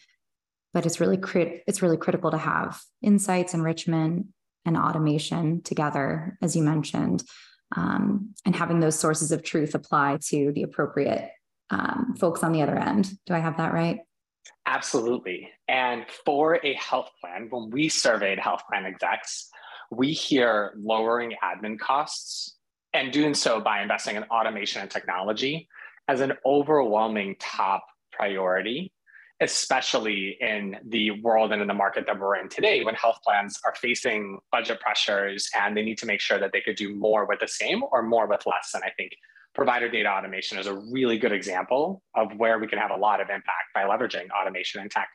But 0.73 0.87
it's 0.87 1.01
really 1.01 1.19
it's 1.67 1.83
really 1.83 1.97
critical 1.97 2.31
to 2.31 2.39
have 2.39 2.81
insights, 3.03 3.55
enrichment, 3.55 4.27
and 4.65 4.77
automation 4.77 5.63
together, 5.63 6.39
as 6.43 6.55
you 6.55 6.63
mentioned, 6.63 7.25
um, 7.77 8.35
and 8.45 8.55
having 8.55 8.81
those 8.81 8.99
sources 8.99 9.33
of 9.33 9.43
truth 9.43 9.75
apply 9.75 10.19
to 10.27 10.53
the 10.53 10.63
appropriate 10.63 11.31
um, 11.71 12.15
folks 12.19 12.43
on 12.43 12.53
the 12.53 12.63
other 12.63 12.77
end. 12.77 13.11
Do 13.27 13.35
I 13.35 13.39
have 13.39 13.57
that 13.57 13.73
right? 13.73 14.01
Absolutely. 14.67 15.49
And 15.69 16.05
for 16.25 16.61
a 16.65 16.75
health 16.75 17.11
plan, 17.21 17.49
when 17.51 17.71
we 17.71 17.89
surveyed 17.89 18.39
health 18.39 18.63
plan 18.71 18.85
execs, 18.87 19.49
we 19.91 20.13
hear 20.13 20.73
lowering 20.77 21.35
admin 21.43 21.79
costs 21.79 22.57
and 22.93 23.13
doing 23.13 23.35
so 23.35 23.61
by 23.61 23.83
investing 23.83 24.17
in 24.17 24.25
automation 24.25 24.83
and 24.83 24.91
technology 24.91 25.69
as 26.11 26.21
an 26.21 26.33
overwhelming 26.45 27.37
top 27.39 27.87
priority, 28.11 28.93
especially 29.41 30.37
in 30.41 30.77
the 30.89 31.13
world 31.23 31.53
and 31.53 31.63
in 31.63 31.69
the 31.69 31.75
market 31.75 32.05
that 32.05 32.19
we're 32.19 32.35
in 32.35 32.49
today 32.49 32.83
when 32.83 32.97
health 32.97 33.21
plans 33.25 33.61
are 33.65 33.77
facing 33.77 34.37
budget 34.51 34.81
pressures 34.81 35.49
and 35.57 35.77
they 35.77 35.83
need 35.85 35.97
to 35.97 36.07
make 36.07 36.21
sure 36.21 36.37
that 36.37 36.51
they 36.53 36.61
could 36.61 36.75
do 36.75 36.97
more 36.97 37.27
with 37.27 37.39
the 37.39 37.47
same 37.47 37.85
or 37.93 38.03
more 38.03 38.27
with 38.27 38.45
less. 38.45 38.73
And 38.75 38.83
I 38.83 38.91
think 38.97 39.13
provider 39.55 39.89
data 39.89 40.09
automation 40.09 40.59
is 40.59 40.67
a 40.67 40.75
really 40.75 41.17
good 41.17 41.31
example 41.31 42.03
of 42.17 42.37
where 42.37 42.59
we 42.59 42.67
can 42.67 42.81
have 42.81 42.91
a 42.91 42.97
lot 42.97 43.21
of 43.21 43.31
impact 43.31 43.69
by 43.73 43.83
leveraging 43.83 44.27
automation 44.31 44.81
and 44.81 44.91
tech. 44.91 45.09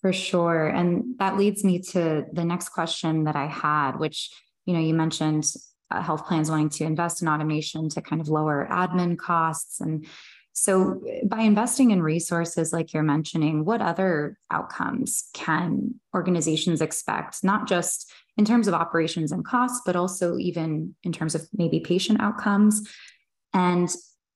For 0.00 0.12
sure. 0.12 0.66
And 0.66 1.14
that 1.20 1.36
leads 1.36 1.62
me 1.62 1.78
to 1.90 2.24
the 2.32 2.44
next 2.44 2.70
question 2.70 3.24
that 3.24 3.36
I 3.36 3.46
had, 3.46 4.00
which, 4.00 4.28
you 4.66 4.74
know, 4.74 4.80
you 4.80 4.94
mentioned 4.94 5.44
uh, 5.90 6.02
health 6.02 6.26
plans 6.26 6.50
wanting 6.50 6.68
to 6.70 6.84
invest 6.84 7.22
in 7.22 7.28
automation 7.28 7.88
to 7.90 8.00
kind 8.00 8.20
of 8.20 8.28
lower 8.28 8.68
admin 8.70 9.18
costs. 9.18 9.80
And 9.80 10.06
so, 10.52 11.00
by 11.24 11.40
investing 11.40 11.90
in 11.90 12.02
resources 12.02 12.72
like 12.72 12.92
you're 12.92 13.02
mentioning, 13.02 13.64
what 13.64 13.80
other 13.80 14.36
outcomes 14.50 15.28
can 15.32 15.94
organizations 16.14 16.80
expect, 16.80 17.42
not 17.44 17.68
just 17.68 18.12
in 18.36 18.44
terms 18.44 18.68
of 18.68 18.74
operations 18.74 19.32
and 19.32 19.44
costs, 19.44 19.80
but 19.86 19.96
also 19.96 20.36
even 20.38 20.94
in 21.02 21.12
terms 21.12 21.34
of 21.34 21.48
maybe 21.52 21.80
patient 21.80 22.20
outcomes? 22.20 22.86
And 23.54 23.88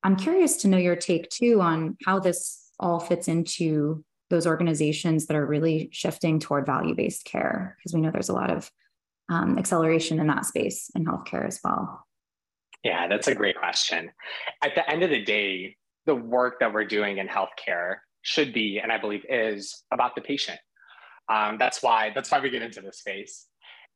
I'm 0.03 0.15
curious 0.15 0.57
to 0.57 0.67
know 0.67 0.77
your 0.77 0.95
take 0.95 1.29
too 1.29 1.61
on 1.61 1.97
how 2.05 2.19
this 2.19 2.71
all 2.79 2.99
fits 2.99 3.27
into 3.27 4.03
those 4.29 4.47
organizations 4.47 5.27
that 5.27 5.37
are 5.37 5.45
really 5.45 5.89
shifting 5.91 6.39
toward 6.39 6.65
value 6.65 6.95
based 6.95 7.25
care, 7.25 7.77
because 7.77 7.93
we 7.93 8.01
know 8.01 8.11
there's 8.11 8.29
a 8.29 8.33
lot 8.33 8.49
of 8.49 8.71
um, 9.29 9.57
acceleration 9.57 10.19
in 10.19 10.27
that 10.27 10.45
space 10.45 10.89
in 10.95 11.05
healthcare 11.05 11.45
as 11.45 11.59
well? 11.63 12.05
Yeah, 12.83 13.07
that's 13.07 13.27
a 13.27 13.35
great 13.35 13.57
question. 13.57 14.11
At 14.63 14.75
the 14.75 14.87
end 14.89 15.01
of 15.03 15.09
the 15.09 15.23
day, 15.23 15.75
the 16.05 16.15
work 16.15 16.59
that 16.59 16.71
we're 16.71 16.85
doing 16.85 17.17
in 17.17 17.27
healthcare 17.27 17.95
should 18.21 18.53
be, 18.53 18.79
and 18.79 18.91
I 18.91 18.99
believe 18.99 19.25
is, 19.27 19.83
about 19.91 20.15
the 20.15 20.21
patient. 20.21 20.59
Um, 21.27 21.57
that's 21.57 21.81
why 21.81 22.11
that's 22.13 22.29
why 22.29 22.39
we 22.39 22.51
get 22.51 22.61
into 22.61 22.81
this 22.81 22.99
space. 22.99 23.47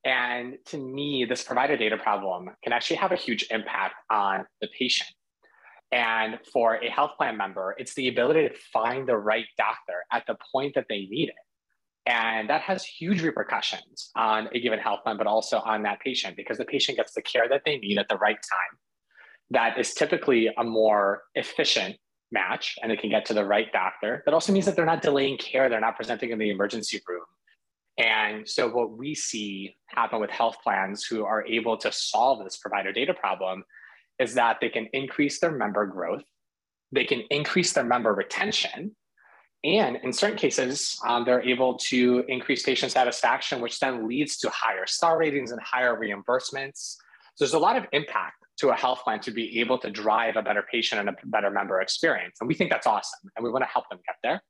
And 0.05 0.57
to 0.67 0.77
me, 0.77 1.25
this 1.27 1.43
provider 1.43 1.77
data 1.77 1.97
problem 1.97 2.49
can 2.63 2.73
actually 2.73 2.95
have 2.97 3.11
a 3.11 3.15
huge 3.15 3.47
impact 3.51 3.95
on 4.09 4.45
the 4.61 4.67
patient. 4.77 5.09
And 5.91 6.39
for 6.53 6.75
a 6.75 6.89
health 6.89 7.11
plan 7.17 7.35
member, 7.35 7.75
it's 7.77 7.93
the 7.95 8.07
ability 8.07 8.47
to 8.47 8.55
find 8.71 9.07
the 9.07 9.17
right 9.17 9.45
doctor 9.57 10.05
at 10.11 10.23
the 10.27 10.37
point 10.51 10.75
that 10.75 10.85
they 10.87 11.07
need 11.09 11.29
it. 11.29 11.35
And 12.09 12.49
that 12.49 12.61
has 12.61 12.83
huge 12.83 13.21
repercussions 13.21 14.09
on 14.15 14.49
a 14.51 14.59
given 14.59 14.79
health 14.79 15.03
plan, 15.03 15.15
but 15.15 15.27
also 15.27 15.59
on 15.59 15.83
that 15.83 15.99
patient 15.99 16.35
because 16.35 16.57
the 16.57 16.65
patient 16.65 16.97
gets 16.97 17.13
the 17.13 17.21
care 17.21 17.47
that 17.47 17.61
they 17.65 17.77
need 17.77 17.99
at 17.99 18.09
the 18.09 18.17
right 18.17 18.35
time. 18.35 18.79
That 19.51 19.77
is 19.77 19.93
typically 19.93 20.49
a 20.57 20.63
more 20.63 21.21
efficient 21.35 21.97
match 22.31 22.79
and 22.81 22.91
they 22.91 22.97
can 22.97 23.11
get 23.11 23.25
to 23.25 23.35
the 23.35 23.45
right 23.45 23.71
doctor. 23.71 24.23
That 24.25 24.33
also 24.33 24.51
means 24.51 24.65
that 24.65 24.75
they're 24.75 24.87
not 24.87 25.03
delaying 25.03 25.37
care, 25.37 25.69
they're 25.69 25.79
not 25.79 25.95
presenting 25.95 26.31
in 26.31 26.39
the 26.39 26.49
emergency 26.49 26.99
room. 27.07 27.25
And 27.99 28.49
so, 28.49 28.69
what 28.69 28.97
we 28.97 29.13
see 29.13 29.75
happen 29.87 30.19
with 30.19 30.31
health 30.31 30.57
plans 30.63 31.03
who 31.03 31.25
are 31.25 31.45
able 31.45 31.77
to 31.77 31.91
solve 31.91 32.43
this 32.43 32.57
provider 32.57 32.91
data 32.91 33.13
problem 33.13 33.63
is 34.17 34.33
that 34.33 34.57
they 34.61 34.69
can 34.69 34.87
increase 34.93 35.39
their 35.39 35.51
member 35.51 35.85
growth, 35.85 36.23
they 36.91 37.05
can 37.05 37.21
increase 37.29 37.73
their 37.73 37.83
member 37.83 38.15
retention, 38.15 38.95
and 39.63 39.97
in 40.03 40.13
certain 40.13 40.37
cases, 40.37 40.97
um, 41.05 41.25
they're 41.25 41.41
able 41.41 41.77
to 41.77 42.23
increase 42.27 42.63
patient 42.63 42.93
satisfaction, 42.93 43.59
which 43.59 43.79
then 43.79 44.07
leads 44.07 44.37
to 44.37 44.49
higher 44.49 44.87
star 44.87 45.17
ratings 45.17 45.51
and 45.51 45.61
higher 45.61 45.95
reimbursements. 45.99 46.95
So 47.35 47.45
there's 47.45 47.53
a 47.53 47.59
lot 47.59 47.75
of 47.75 47.85
impact 47.91 48.45
to 48.59 48.69
a 48.69 48.75
health 48.75 49.03
plan 49.03 49.19
to 49.21 49.31
be 49.31 49.59
able 49.59 49.77
to 49.79 49.89
drive 49.89 50.37
a 50.37 50.41
better 50.41 50.63
patient 50.69 50.99
and 50.99 51.09
a 51.09 51.15
better 51.25 51.49
member 51.49 51.81
experience. 51.81 52.37
And 52.39 52.47
we 52.47 52.53
think 52.53 52.69
that's 52.69 52.87
awesome. 52.87 53.31
And 53.35 53.43
we 53.43 53.51
want 53.51 53.63
to 53.63 53.69
help 53.69 53.89
them 53.89 53.99
get 54.05 54.15
there. 54.23 54.41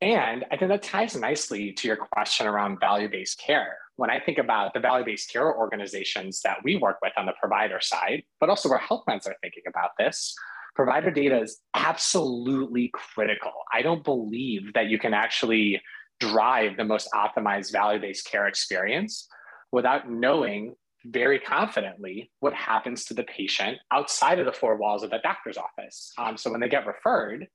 And 0.00 0.44
I 0.50 0.56
think 0.56 0.70
that 0.70 0.82
ties 0.82 1.16
nicely 1.16 1.72
to 1.72 1.88
your 1.88 1.96
question 1.96 2.46
around 2.46 2.80
value 2.80 3.08
based 3.08 3.38
care. 3.38 3.78
When 3.96 4.10
I 4.10 4.20
think 4.20 4.38
about 4.38 4.74
the 4.74 4.80
value 4.80 5.04
based 5.04 5.32
care 5.32 5.54
organizations 5.54 6.40
that 6.42 6.58
we 6.64 6.76
work 6.76 6.98
with 7.00 7.12
on 7.16 7.24
the 7.24 7.32
provider 7.40 7.80
side, 7.80 8.24
but 8.40 8.50
also 8.50 8.68
where 8.68 8.78
health 8.78 9.04
plans 9.06 9.26
are 9.26 9.36
thinking 9.40 9.62
about 9.66 9.90
this, 9.98 10.34
provider 10.74 11.10
data 11.10 11.40
is 11.40 11.60
absolutely 11.74 12.90
critical. 12.92 13.52
I 13.72 13.82
don't 13.82 14.04
believe 14.04 14.72
that 14.74 14.86
you 14.86 14.98
can 14.98 15.14
actually 15.14 15.80
drive 16.20 16.76
the 16.76 16.84
most 16.84 17.08
optimized 17.14 17.72
value 17.72 18.00
based 18.00 18.26
care 18.30 18.46
experience 18.46 19.28
without 19.72 20.10
knowing 20.10 20.74
very 21.04 21.38
confidently 21.38 22.30
what 22.40 22.54
happens 22.54 23.04
to 23.04 23.14
the 23.14 23.24
patient 23.24 23.78
outside 23.92 24.38
of 24.38 24.46
the 24.46 24.52
four 24.52 24.76
walls 24.76 25.02
of 25.02 25.10
the 25.10 25.18
doctor's 25.22 25.58
office. 25.58 26.12
Um, 26.18 26.36
so 26.36 26.50
when 26.50 26.60
they 26.60 26.68
get 26.68 26.86
referred, 26.86 27.48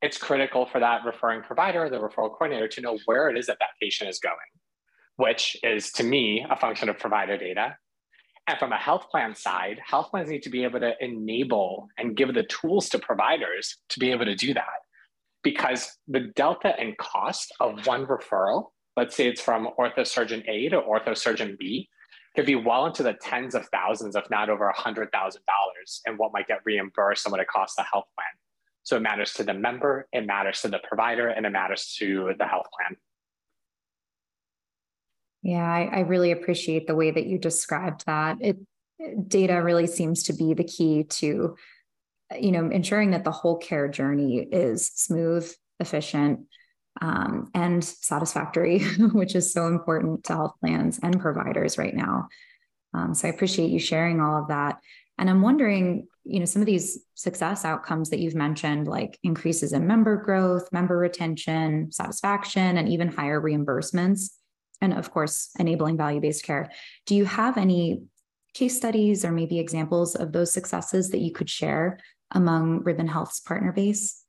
it's 0.00 0.16
critical 0.16 0.66
for 0.66 0.78
that 0.78 1.04
referring 1.04 1.42
provider, 1.42 1.88
the 1.90 1.98
referral 1.98 2.30
coordinator, 2.30 2.68
to 2.68 2.80
know 2.80 2.98
where 3.06 3.28
it 3.30 3.36
is 3.36 3.46
that 3.46 3.58
that 3.58 3.70
patient 3.82 4.08
is 4.08 4.20
going, 4.20 4.36
which 5.16 5.56
is 5.64 5.90
to 5.92 6.04
me 6.04 6.46
a 6.48 6.56
function 6.56 6.88
of 6.88 6.98
provider 6.98 7.36
data. 7.36 7.76
And 8.48 8.58
from 8.58 8.72
a 8.72 8.78
health 8.78 9.10
plan 9.10 9.34
side, 9.34 9.78
health 9.84 10.10
plans 10.10 10.30
need 10.30 10.42
to 10.44 10.50
be 10.50 10.64
able 10.64 10.80
to 10.80 10.92
enable 11.00 11.88
and 11.98 12.16
give 12.16 12.32
the 12.32 12.44
tools 12.44 12.88
to 12.88 12.98
providers 12.98 13.76
to 13.90 14.00
be 14.00 14.10
able 14.10 14.24
to 14.24 14.34
do 14.34 14.54
that. 14.54 14.64
Because 15.42 15.98
the 16.08 16.32
delta 16.34 16.74
in 16.80 16.94
cost 16.98 17.52
of 17.60 17.86
one 17.86 18.06
referral, 18.06 18.68
let's 18.96 19.14
say 19.14 19.28
it's 19.28 19.42
from 19.42 19.68
orthosurgeon 19.78 20.48
A 20.48 20.70
to 20.70 20.80
orthosurgeon 20.80 21.58
B, 21.58 21.90
could 22.34 22.46
be 22.46 22.54
well 22.54 22.86
into 22.86 23.02
the 23.02 23.12
tens 23.12 23.54
of 23.54 23.68
thousands, 23.68 24.16
if 24.16 24.24
not 24.30 24.48
over 24.48 24.72
$100,000, 24.74 25.10
and 26.06 26.18
what 26.18 26.32
might 26.32 26.48
get 26.48 26.60
reimbursed 26.64 27.26
and 27.26 27.32
what 27.32 27.40
it 27.42 27.48
costs 27.48 27.76
the 27.76 27.82
health 27.82 28.06
plan. 28.14 28.28
So 28.82 28.96
it 28.96 29.00
matters 29.00 29.34
to 29.34 29.44
the 29.44 29.52
member, 29.52 30.08
it 30.12 30.24
matters 30.24 30.62
to 30.62 30.68
the 30.68 30.78
provider, 30.88 31.28
and 31.28 31.44
it 31.44 31.50
matters 31.50 31.94
to 31.98 32.32
the 32.38 32.46
health 32.46 32.66
plan. 32.72 32.96
Yeah, 35.42 35.64
I, 35.64 35.90
I 35.92 36.00
really 36.00 36.32
appreciate 36.32 36.86
the 36.86 36.94
way 36.94 37.10
that 37.10 37.26
you 37.26 37.38
described 37.38 38.04
that. 38.06 38.38
It 38.40 38.58
data 39.28 39.62
really 39.62 39.86
seems 39.86 40.24
to 40.24 40.32
be 40.32 40.54
the 40.54 40.64
key 40.64 41.04
to, 41.04 41.56
you 42.38 42.52
know, 42.52 42.68
ensuring 42.68 43.12
that 43.12 43.24
the 43.24 43.30
whole 43.30 43.56
care 43.56 43.88
journey 43.88 44.38
is 44.38 44.88
smooth, 44.88 45.50
efficient, 45.78 46.40
um, 47.00 47.50
and 47.54 47.84
satisfactory, 47.84 48.80
which 49.12 49.34
is 49.34 49.52
so 49.52 49.66
important 49.66 50.24
to 50.24 50.34
health 50.34 50.54
plans 50.60 50.98
and 51.02 51.20
providers 51.20 51.78
right 51.78 51.94
now. 51.94 52.28
Um, 52.92 53.14
so 53.14 53.28
I 53.28 53.30
appreciate 53.30 53.70
you 53.70 53.78
sharing 53.78 54.20
all 54.20 54.42
of 54.42 54.48
that. 54.48 54.78
And 55.18 55.28
I'm 55.28 55.42
wondering, 55.42 56.06
you 56.24 56.38
know, 56.38 56.44
some 56.44 56.62
of 56.62 56.66
these 56.66 57.04
success 57.14 57.64
outcomes 57.64 58.10
that 58.10 58.20
you've 58.20 58.34
mentioned, 58.34 58.86
like 58.86 59.18
increases 59.22 59.72
in 59.72 59.86
member 59.86 60.16
growth, 60.16 60.68
member 60.72 60.96
retention, 60.96 61.90
satisfaction, 61.92 62.76
and 62.76 62.88
even 62.88 63.08
higher 63.08 63.40
reimbursements, 63.40 64.30
and 64.80 64.94
of 64.94 65.10
course, 65.10 65.50
enabling 65.58 65.96
value 65.96 66.20
based 66.20 66.44
care. 66.44 66.70
Do 67.06 67.14
you 67.14 67.24
have 67.24 67.56
any 67.56 68.02
case 68.54 68.76
studies 68.76 69.24
or 69.24 69.32
maybe 69.32 69.58
examples 69.58 70.14
of 70.14 70.32
those 70.32 70.52
successes 70.52 71.10
that 71.10 71.20
you 71.20 71.32
could 71.32 71.50
share 71.50 71.98
among 72.32 72.82
Ribbon 72.82 73.08
Health's 73.08 73.40
partner 73.40 73.72
base? 73.72 74.24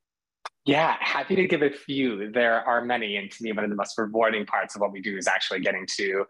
Yeah, 0.65 0.97
happy 0.99 1.35
to 1.35 1.47
give 1.47 1.61
a 1.61 1.71
few. 1.71 2.31
There 2.31 2.61
are 2.61 2.83
many, 2.83 3.15
and 3.15 3.31
to 3.31 3.43
me, 3.43 3.51
one 3.51 3.63
of 3.63 3.69
the 3.69 3.75
most 3.75 3.97
rewarding 3.97 4.45
parts 4.45 4.75
of 4.75 4.81
what 4.81 4.91
we 4.91 5.01
do 5.01 5.17
is 5.17 5.27
actually 5.27 5.61
getting 5.61 5.85
to 5.97 6.25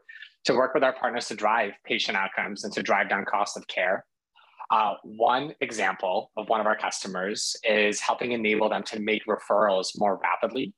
to 0.45 0.53
work 0.53 0.73
with 0.73 0.83
our 0.83 0.93
partners 0.93 1.27
to 1.27 1.35
drive 1.35 1.73
patient 1.83 2.17
outcomes 2.17 2.63
and 2.63 2.73
to 2.73 2.81
drive 2.81 3.09
down 3.09 3.25
cost 3.25 3.57
of 3.57 3.67
care. 3.67 4.05
Uh, 4.71 4.93
one 5.03 5.53
example 5.59 6.31
of 6.37 6.47
one 6.47 6.61
of 6.61 6.67
our 6.67 6.77
customers 6.77 7.57
is 7.67 7.99
helping 7.99 8.31
enable 8.31 8.69
them 8.69 8.83
to 8.83 8.99
make 8.99 9.21
referrals 9.25 9.89
more 9.97 10.19
rapidly 10.23 10.73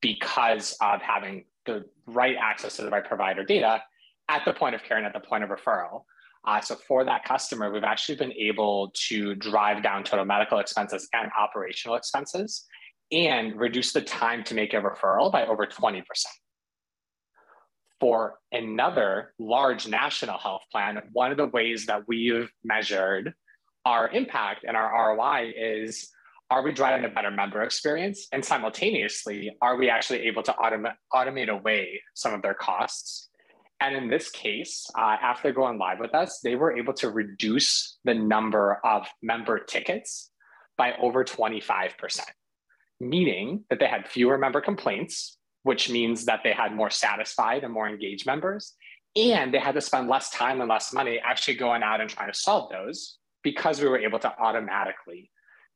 because 0.00 0.76
of 0.80 1.00
having 1.02 1.44
the 1.66 1.84
right 2.06 2.36
access 2.40 2.76
to 2.76 2.82
the 2.82 2.90
right 2.90 3.04
provider 3.04 3.44
data 3.44 3.82
at 4.28 4.44
the 4.44 4.52
point 4.52 4.74
of 4.74 4.82
care 4.82 4.96
and 4.96 5.06
at 5.06 5.12
the 5.12 5.20
point 5.20 5.44
of 5.44 5.50
referral. 5.50 6.02
Uh, 6.46 6.60
so 6.60 6.76
for 6.86 7.04
that 7.04 7.24
customer, 7.24 7.72
we've 7.72 7.84
actually 7.84 8.16
been 8.16 8.32
able 8.32 8.92
to 8.94 9.34
drive 9.34 9.82
down 9.82 10.04
total 10.04 10.24
medical 10.24 10.58
expenses 10.58 11.08
and 11.12 11.30
operational 11.38 11.96
expenses 11.96 12.64
and 13.10 13.56
reduce 13.56 13.92
the 13.92 14.00
time 14.00 14.44
to 14.44 14.54
make 14.54 14.72
a 14.72 14.76
referral 14.76 15.30
by 15.30 15.44
over 15.46 15.66
20% 15.66 16.02
for 18.00 18.38
another 18.52 19.32
large 19.38 19.88
national 19.88 20.38
health 20.38 20.62
plan, 20.70 21.00
one 21.12 21.30
of 21.30 21.36
the 21.36 21.46
ways 21.46 21.86
that 21.86 22.02
we've 22.06 22.50
measured 22.64 23.34
our 23.84 24.08
impact 24.10 24.64
and 24.66 24.76
our 24.76 25.16
ROI 25.16 25.52
is 25.56 26.10
are 26.50 26.62
we 26.62 26.72
driving 26.72 27.04
a 27.04 27.08
better 27.08 27.30
member 27.30 27.62
experience? 27.62 28.28
And 28.32 28.44
simultaneously, 28.44 29.56
are 29.60 29.76
we 29.76 29.90
actually 29.90 30.26
able 30.26 30.42
to 30.44 30.52
autom- 30.52 30.94
automate 31.12 31.48
away 31.48 32.00
some 32.14 32.34
of 32.34 32.42
their 32.42 32.54
costs? 32.54 33.28
And 33.80 33.94
in 33.94 34.08
this 34.08 34.30
case, 34.30 34.88
uh, 34.96 35.16
after 35.20 35.52
going 35.52 35.78
live 35.78 35.98
with 35.98 36.14
us, 36.14 36.40
they 36.42 36.54
were 36.54 36.76
able 36.76 36.94
to 36.94 37.10
reduce 37.10 37.98
the 38.04 38.14
number 38.14 38.80
of 38.84 39.06
member 39.22 39.58
tickets 39.58 40.30
by 40.78 40.94
over 41.00 41.24
25%, 41.24 42.20
meaning 43.00 43.64
that 43.68 43.80
they 43.80 43.86
had 43.86 44.08
fewer 44.08 44.38
member 44.38 44.60
complaints, 44.60 45.36
which 45.64 45.90
means 45.90 46.26
that 46.26 46.40
they 46.42 46.52
had 46.52 46.74
more 46.74 46.90
satisfied 46.90 47.64
and 47.64 47.72
more 47.72 47.88
engaged 47.88 48.24
members. 48.24 48.74
And 49.14 49.52
they 49.52 49.58
had 49.58 49.74
to 49.74 49.80
spend 49.80 50.08
less 50.08 50.30
time 50.30 50.60
and 50.60 50.68
less 50.68 50.92
money 50.92 51.18
actually 51.22 51.54
going 51.54 51.82
out 51.82 52.00
and 52.00 52.08
trying 52.08 52.30
to 52.32 52.38
solve 52.38 52.70
those 52.70 53.18
because 53.42 53.80
we 53.80 53.88
were 53.88 53.98
able 53.98 54.18
to 54.20 54.38
automatically 54.38 55.30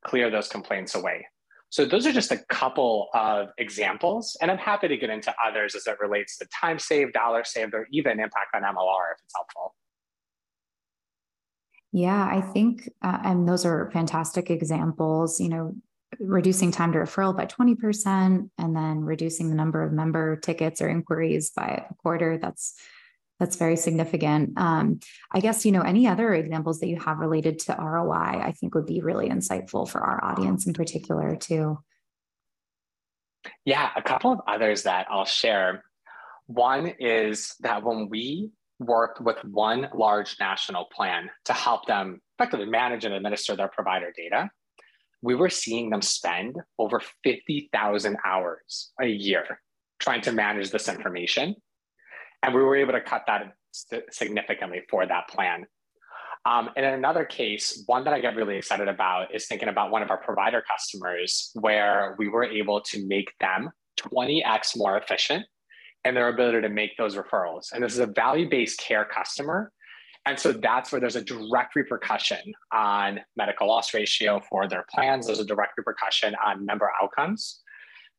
clear 0.05 0.31
those 0.31 0.49
complaints 0.49 0.95
away. 0.95 1.27
So 1.71 1.85
those 1.85 2.05
are 2.05 2.13
just 2.13 2.33
a 2.33 2.39
couple 2.49 3.09
of 3.15 3.49
examples, 3.59 4.37
and 4.43 4.51
I'm 4.51 4.59
happy 4.59 4.89
to 4.89 4.97
get 4.97 5.09
into 5.09 5.33
others 5.47 5.77
as 5.77 5.87
it 5.87 5.99
relates 6.01 6.37
to 6.39 6.47
time 6.47 6.81
saved, 6.81 7.13
dollar 7.13 7.45
saved, 7.45 7.75
or 7.75 7.87
even 7.93 8.19
impact 8.19 8.55
on 8.55 8.63
MLR 8.63 9.13
if 9.15 9.21
it's 9.25 9.35
helpful. 9.35 9.75
Yeah, 11.93 12.25
I 12.25 12.41
think, 12.41 12.89
uh, 13.03 13.19
and 13.25 13.49
those 13.49 13.65
are 13.65 13.91
fantastic 13.93 14.51
examples. 14.51 15.41
You 15.41 15.49
know, 15.49 15.75
reducing 16.19 16.73
time 16.73 16.93
to 16.93 16.99
referral 16.99 17.37
by 17.37 17.47
20% 17.47 18.51
and 18.59 18.77
then 18.77 19.01
reducing 19.01 19.49
the 19.49 19.55
number 19.55 19.83
of 19.83 19.93
member 19.93 20.37
tickets 20.37 20.83
or 20.83 20.89
inquiries 20.89 21.51
by 21.51 21.85
a 21.89 21.95
quarter 21.95 22.37
that's 22.37 22.75
that's 23.41 23.57
very 23.57 23.77
significant. 23.77 24.57
Um, 24.57 25.01
i 25.33 25.41
guess 25.41 25.65
you 25.65 25.73
know 25.73 25.81
any 25.81 26.07
other 26.07 26.33
examples 26.35 26.81
that 26.81 26.89
you 26.89 26.99
have 27.01 27.19
related 27.19 27.59
to 27.61 27.77
roi 27.79 28.15
i 28.15 28.53
think 28.53 28.75
would 28.75 28.87
be 28.87 29.01
really 29.01 29.29
insightful 29.29 29.89
for 29.89 30.01
our 30.01 30.23
audience 30.23 30.67
in 30.67 30.73
particular 30.73 31.37
too. 31.37 31.79
Yeah 33.65 33.91
a 33.97 34.03
couple 34.03 34.33
of 34.33 34.41
others 34.47 34.85
that 34.85 35.07
i'll 35.11 35.25
share. 35.25 35.85
One 36.47 36.93
is 36.99 37.55
that 37.61 37.83
when 37.85 38.09
we 38.09 38.51
worked 38.79 39.21
with 39.21 39.37
one 39.45 39.89
large 39.95 40.37
national 40.41 40.87
plan 40.95 41.31
to 41.45 41.53
help 41.53 41.87
them 41.87 42.21
effectively 42.39 42.67
manage 42.67 43.05
and 43.05 43.15
administer 43.15 43.55
their 43.55 43.69
provider 43.69 44.13
data 44.17 44.51
we 45.23 45.35
were 45.35 45.51
seeing 45.51 45.91
them 45.91 46.03
spend 46.03 46.57
over 46.79 47.01
50,000 47.25 48.17
hours 48.25 48.93
a 49.01 49.07
year 49.07 49.61
trying 49.99 50.23
to 50.23 50.33
manage 50.33 50.71
this 50.71 50.89
information. 50.89 51.57
And 52.43 52.55
we 52.55 52.63
were 52.63 52.77
able 52.77 52.93
to 52.93 53.01
cut 53.01 53.25
that 53.27 53.55
significantly 54.11 54.83
for 54.89 55.07
that 55.07 55.29
plan. 55.29 55.67
Um, 56.47 56.71
and 56.75 56.87
in 56.87 56.95
another 56.95 57.25
case, 57.25 57.83
one 57.87 58.05
that 58.05 58.15
I 58.15 58.21
get 58.21 58.35
really 58.35 58.57
excited 58.57 58.89
about 58.89 59.35
is 59.35 59.47
thinking 59.47 59.69
about 59.69 59.91
one 59.91 60.03
of 60.03 60.11
our 60.11 60.17
provider 60.17 60.63
customers 60.63 61.51
where 61.55 62.17
we 62.19 62.29
were 62.29 62.45
able 62.45 62.81
to 62.81 63.07
make 63.07 63.33
them 63.41 63.71
20x 64.01 64.77
more 64.77 64.97
efficient 64.97 65.45
in 66.07 66.15
their 66.15 66.29
ability 66.29 66.63
to 66.63 66.71
make 66.71 66.97
those 66.97 67.15
referrals. 67.15 67.73
And 67.73 67.85
this 67.85 67.93
is 67.93 67.99
a 67.99 68.07
value 68.07 68.49
based 68.49 68.81
care 68.81 69.05
customer 69.05 69.71
and 70.27 70.39
so 70.39 70.53
that's 70.53 70.93
where 70.93 71.01
there's 71.01 71.17
a 71.17 71.25
direct 71.25 71.75
repercussion 71.75 72.53
on 72.73 73.21
medical 73.37 73.69
loss 73.69 73.95
ratio 73.95 74.41
for 74.41 74.69
their 74.69 74.85
plans. 74.93 75.27
There's 75.27 75.41
a 75.41 75.45
direct 75.45 75.79
repercussion 75.79 76.35
on 76.45 76.65
member 76.65 76.91
outcomes 77.03 77.61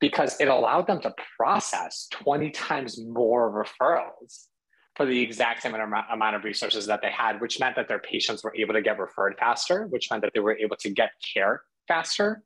because 0.02 0.36
it 0.42 0.48
allowed 0.48 0.88
them 0.88 1.00
to 1.02 1.14
process 1.38 2.08
20 2.12 2.50
times 2.52 3.00
more 3.00 3.52
referrals 3.52 4.48
for 4.96 5.06
the 5.06 5.22
exact 5.22 5.62
same 5.62 5.74
amount 5.74 6.36
of 6.36 6.44
resources 6.44 6.86
that 6.88 7.02
they 7.02 7.12
had, 7.12 7.40
which 7.40 7.60
meant 7.60 7.78
that 7.78 7.88
their 7.88 8.00
patients 8.00 8.44
were 8.44 8.54
able 8.58 8.74
to 8.74 8.82
get 8.82 9.00
referred 9.00 9.36
faster, 9.40 9.88
which 9.88 10.10
meant 10.12 10.22
that 10.24 10.34
they 10.34 10.42
were 10.42 10.58
able 10.58 10.76
to 10.76 10.90
get 10.90 11.12
care 11.34 11.62
faster. 11.88 12.44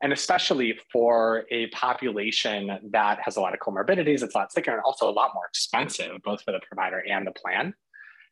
And 0.00 0.12
especially 0.12 0.78
for 0.92 1.44
a 1.50 1.66
population 1.68 2.78
that 2.92 3.18
has 3.24 3.36
a 3.36 3.40
lot 3.40 3.52
of 3.52 3.58
comorbidities, 3.58 4.22
it's 4.22 4.34
a 4.34 4.38
lot 4.38 4.52
sicker 4.52 4.70
and 4.70 4.80
also 4.84 5.10
a 5.10 5.10
lot 5.10 5.32
more 5.34 5.46
expensive, 5.46 6.12
both 6.22 6.42
for 6.42 6.52
the 6.52 6.60
provider 6.70 7.02
and 7.10 7.26
the 7.26 7.32
plan 7.32 7.74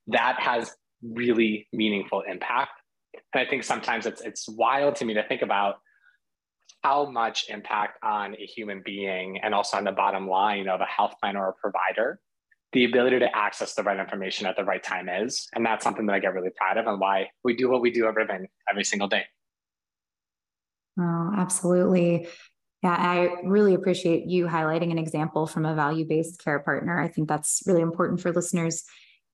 that 0.06 0.38
has 0.38 0.72
really 1.02 1.68
meaningful 1.72 2.22
impact. 2.22 2.70
And 3.34 3.46
I 3.46 3.50
think 3.50 3.64
sometimes 3.64 4.06
it's 4.06 4.20
it's 4.20 4.48
wild 4.48 4.96
to 4.96 5.04
me 5.04 5.14
to 5.14 5.26
think 5.26 5.42
about 5.42 5.76
how 6.86 7.04
much 7.10 7.46
impact 7.48 7.98
on 8.04 8.34
a 8.34 8.46
human 8.46 8.80
being 8.84 9.38
and 9.42 9.52
also 9.52 9.76
on 9.76 9.82
the 9.82 9.90
bottom 9.90 10.28
line 10.28 10.68
of 10.68 10.80
a 10.80 10.84
health 10.84 11.14
plan 11.20 11.36
or 11.36 11.48
a 11.48 11.52
provider 11.54 12.20
the 12.72 12.84
ability 12.84 13.18
to 13.18 13.36
access 13.36 13.74
the 13.74 13.82
right 13.82 13.98
information 13.98 14.46
at 14.46 14.54
the 14.54 14.64
right 14.64 14.82
time 14.82 15.08
is. 15.08 15.48
And 15.54 15.66
that's 15.66 15.82
something 15.82 16.06
that 16.06 16.14
I 16.14 16.20
get 16.20 16.34
really 16.34 16.50
proud 16.56 16.76
of 16.76 16.86
and 16.86 17.00
why 17.00 17.30
we 17.42 17.56
do 17.56 17.68
what 17.70 17.80
we 17.80 17.90
do 17.90 18.06
at 18.06 18.14
Ribbon 18.14 18.46
every 18.70 18.84
single 18.84 19.08
day. 19.08 19.24
Oh, 20.98 21.32
absolutely. 21.36 22.28
Yeah, 22.84 22.96
I 22.96 23.40
really 23.44 23.74
appreciate 23.74 24.26
you 24.26 24.46
highlighting 24.46 24.92
an 24.92 24.98
example 24.98 25.46
from 25.46 25.64
a 25.64 25.74
value 25.74 26.06
based 26.06 26.38
care 26.44 26.60
partner. 26.60 27.00
I 27.00 27.08
think 27.08 27.28
that's 27.28 27.62
really 27.66 27.82
important 27.82 28.20
for 28.20 28.32
listeners 28.32 28.84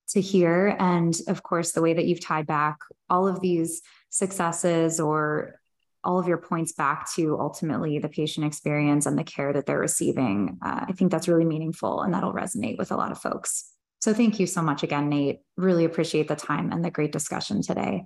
to 0.09 0.21
hear. 0.21 0.75
And 0.79 1.15
of 1.27 1.43
course, 1.43 1.73
the 1.73 1.81
way 1.81 1.93
that 1.93 2.05
you've 2.05 2.25
tied 2.25 2.47
back 2.47 2.77
all 3.11 3.27
of 3.27 3.41
these 3.41 3.81
successes 4.09 4.99
or 4.99 5.59
all 6.03 6.19
of 6.19 6.27
your 6.27 6.37
points 6.37 6.73
back 6.73 7.11
to 7.13 7.37
ultimately 7.39 7.99
the 7.99 8.09
patient 8.09 8.45
experience 8.45 9.05
and 9.05 9.17
the 9.17 9.23
care 9.23 9.53
that 9.53 9.65
they're 9.65 9.79
receiving. 9.79 10.57
Uh, 10.63 10.85
I 10.87 10.91
think 10.93 11.11
that's 11.11 11.27
really 11.27 11.45
meaningful 11.45 12.01
and 12.01 12.13
that'll 12.13 12.33
resonate 12.33 12.77
with 12.77 12.91
a 12.91 12.97
lot 12.97 13.11
of 13.11 13.19
folks. 13.19 13.71
So 14.01 14.13
thank 14.13 14.39
you 14.39 14.47
so 14.47 14.61
much 14.61 14.83
again, 14.83 15.09
Nate. 15.09 15.39
Really 15.55 15.85
appreciate 15.85 16.27
the 16.27 16.35
time 16.35 16.71
and 16.71 16.83
the 16.83 16.91
great 16.91 17.11
discussion 17.11 17.61
today. 17.61 18.03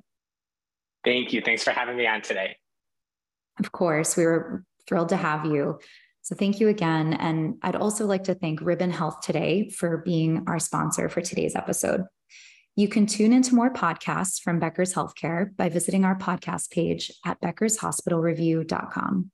Thank 1.04 1.34
you. 1.34 1.42
Thanks 1.42 1.64
for 1.64 1.72
having 1.72 1.98
me 1.98 2.06
on 2.06 2.22
today. 2.22 2.58
Of 3.60 3.72
course, 3.72 4.16
we 4.16 4.26
were 4.26 4.64
thrilled 4.88 5.10
to 5.10 5.18
have 5.18 5.46
you. 5.46 5.80
So 6.22 6.36
thank 6.36 6.60
you 6.60 6.68
again. 6.68 7.14
And 7.14 7.56
I'd 7.64 7.76
also 7.76 8.06
like 8.06 8.26
to 8.26 8.36
thank 8.36 8.62
Ribbon 8.62 8.92
Health 8.92 9.22
Today 9.22 9.70
for 9.70 9.98
being 9.98 10.44
our 10.48 10.60
sponsor 10.60 11.10
for 11.10 11.22
today's 11.22 11.56
episode. 11.56 12.04
You 12.78 12.88
can 12.88 13.08
tune 13.08 13.34
into 13.34 13.56
more 13.56 13.74
podcasts 13.74 14.40
from 14.40 14.60
Becker's 14.60 14.94
Healthcare 14.94 15.56
by 15.58 15.68
visiting 15.68 16.06
our 16.06 16.16
podcast 16.16 16.70
page 16.70 17.12
at 17.26 17.42
beckershospitalreview.com. 17.42 19.32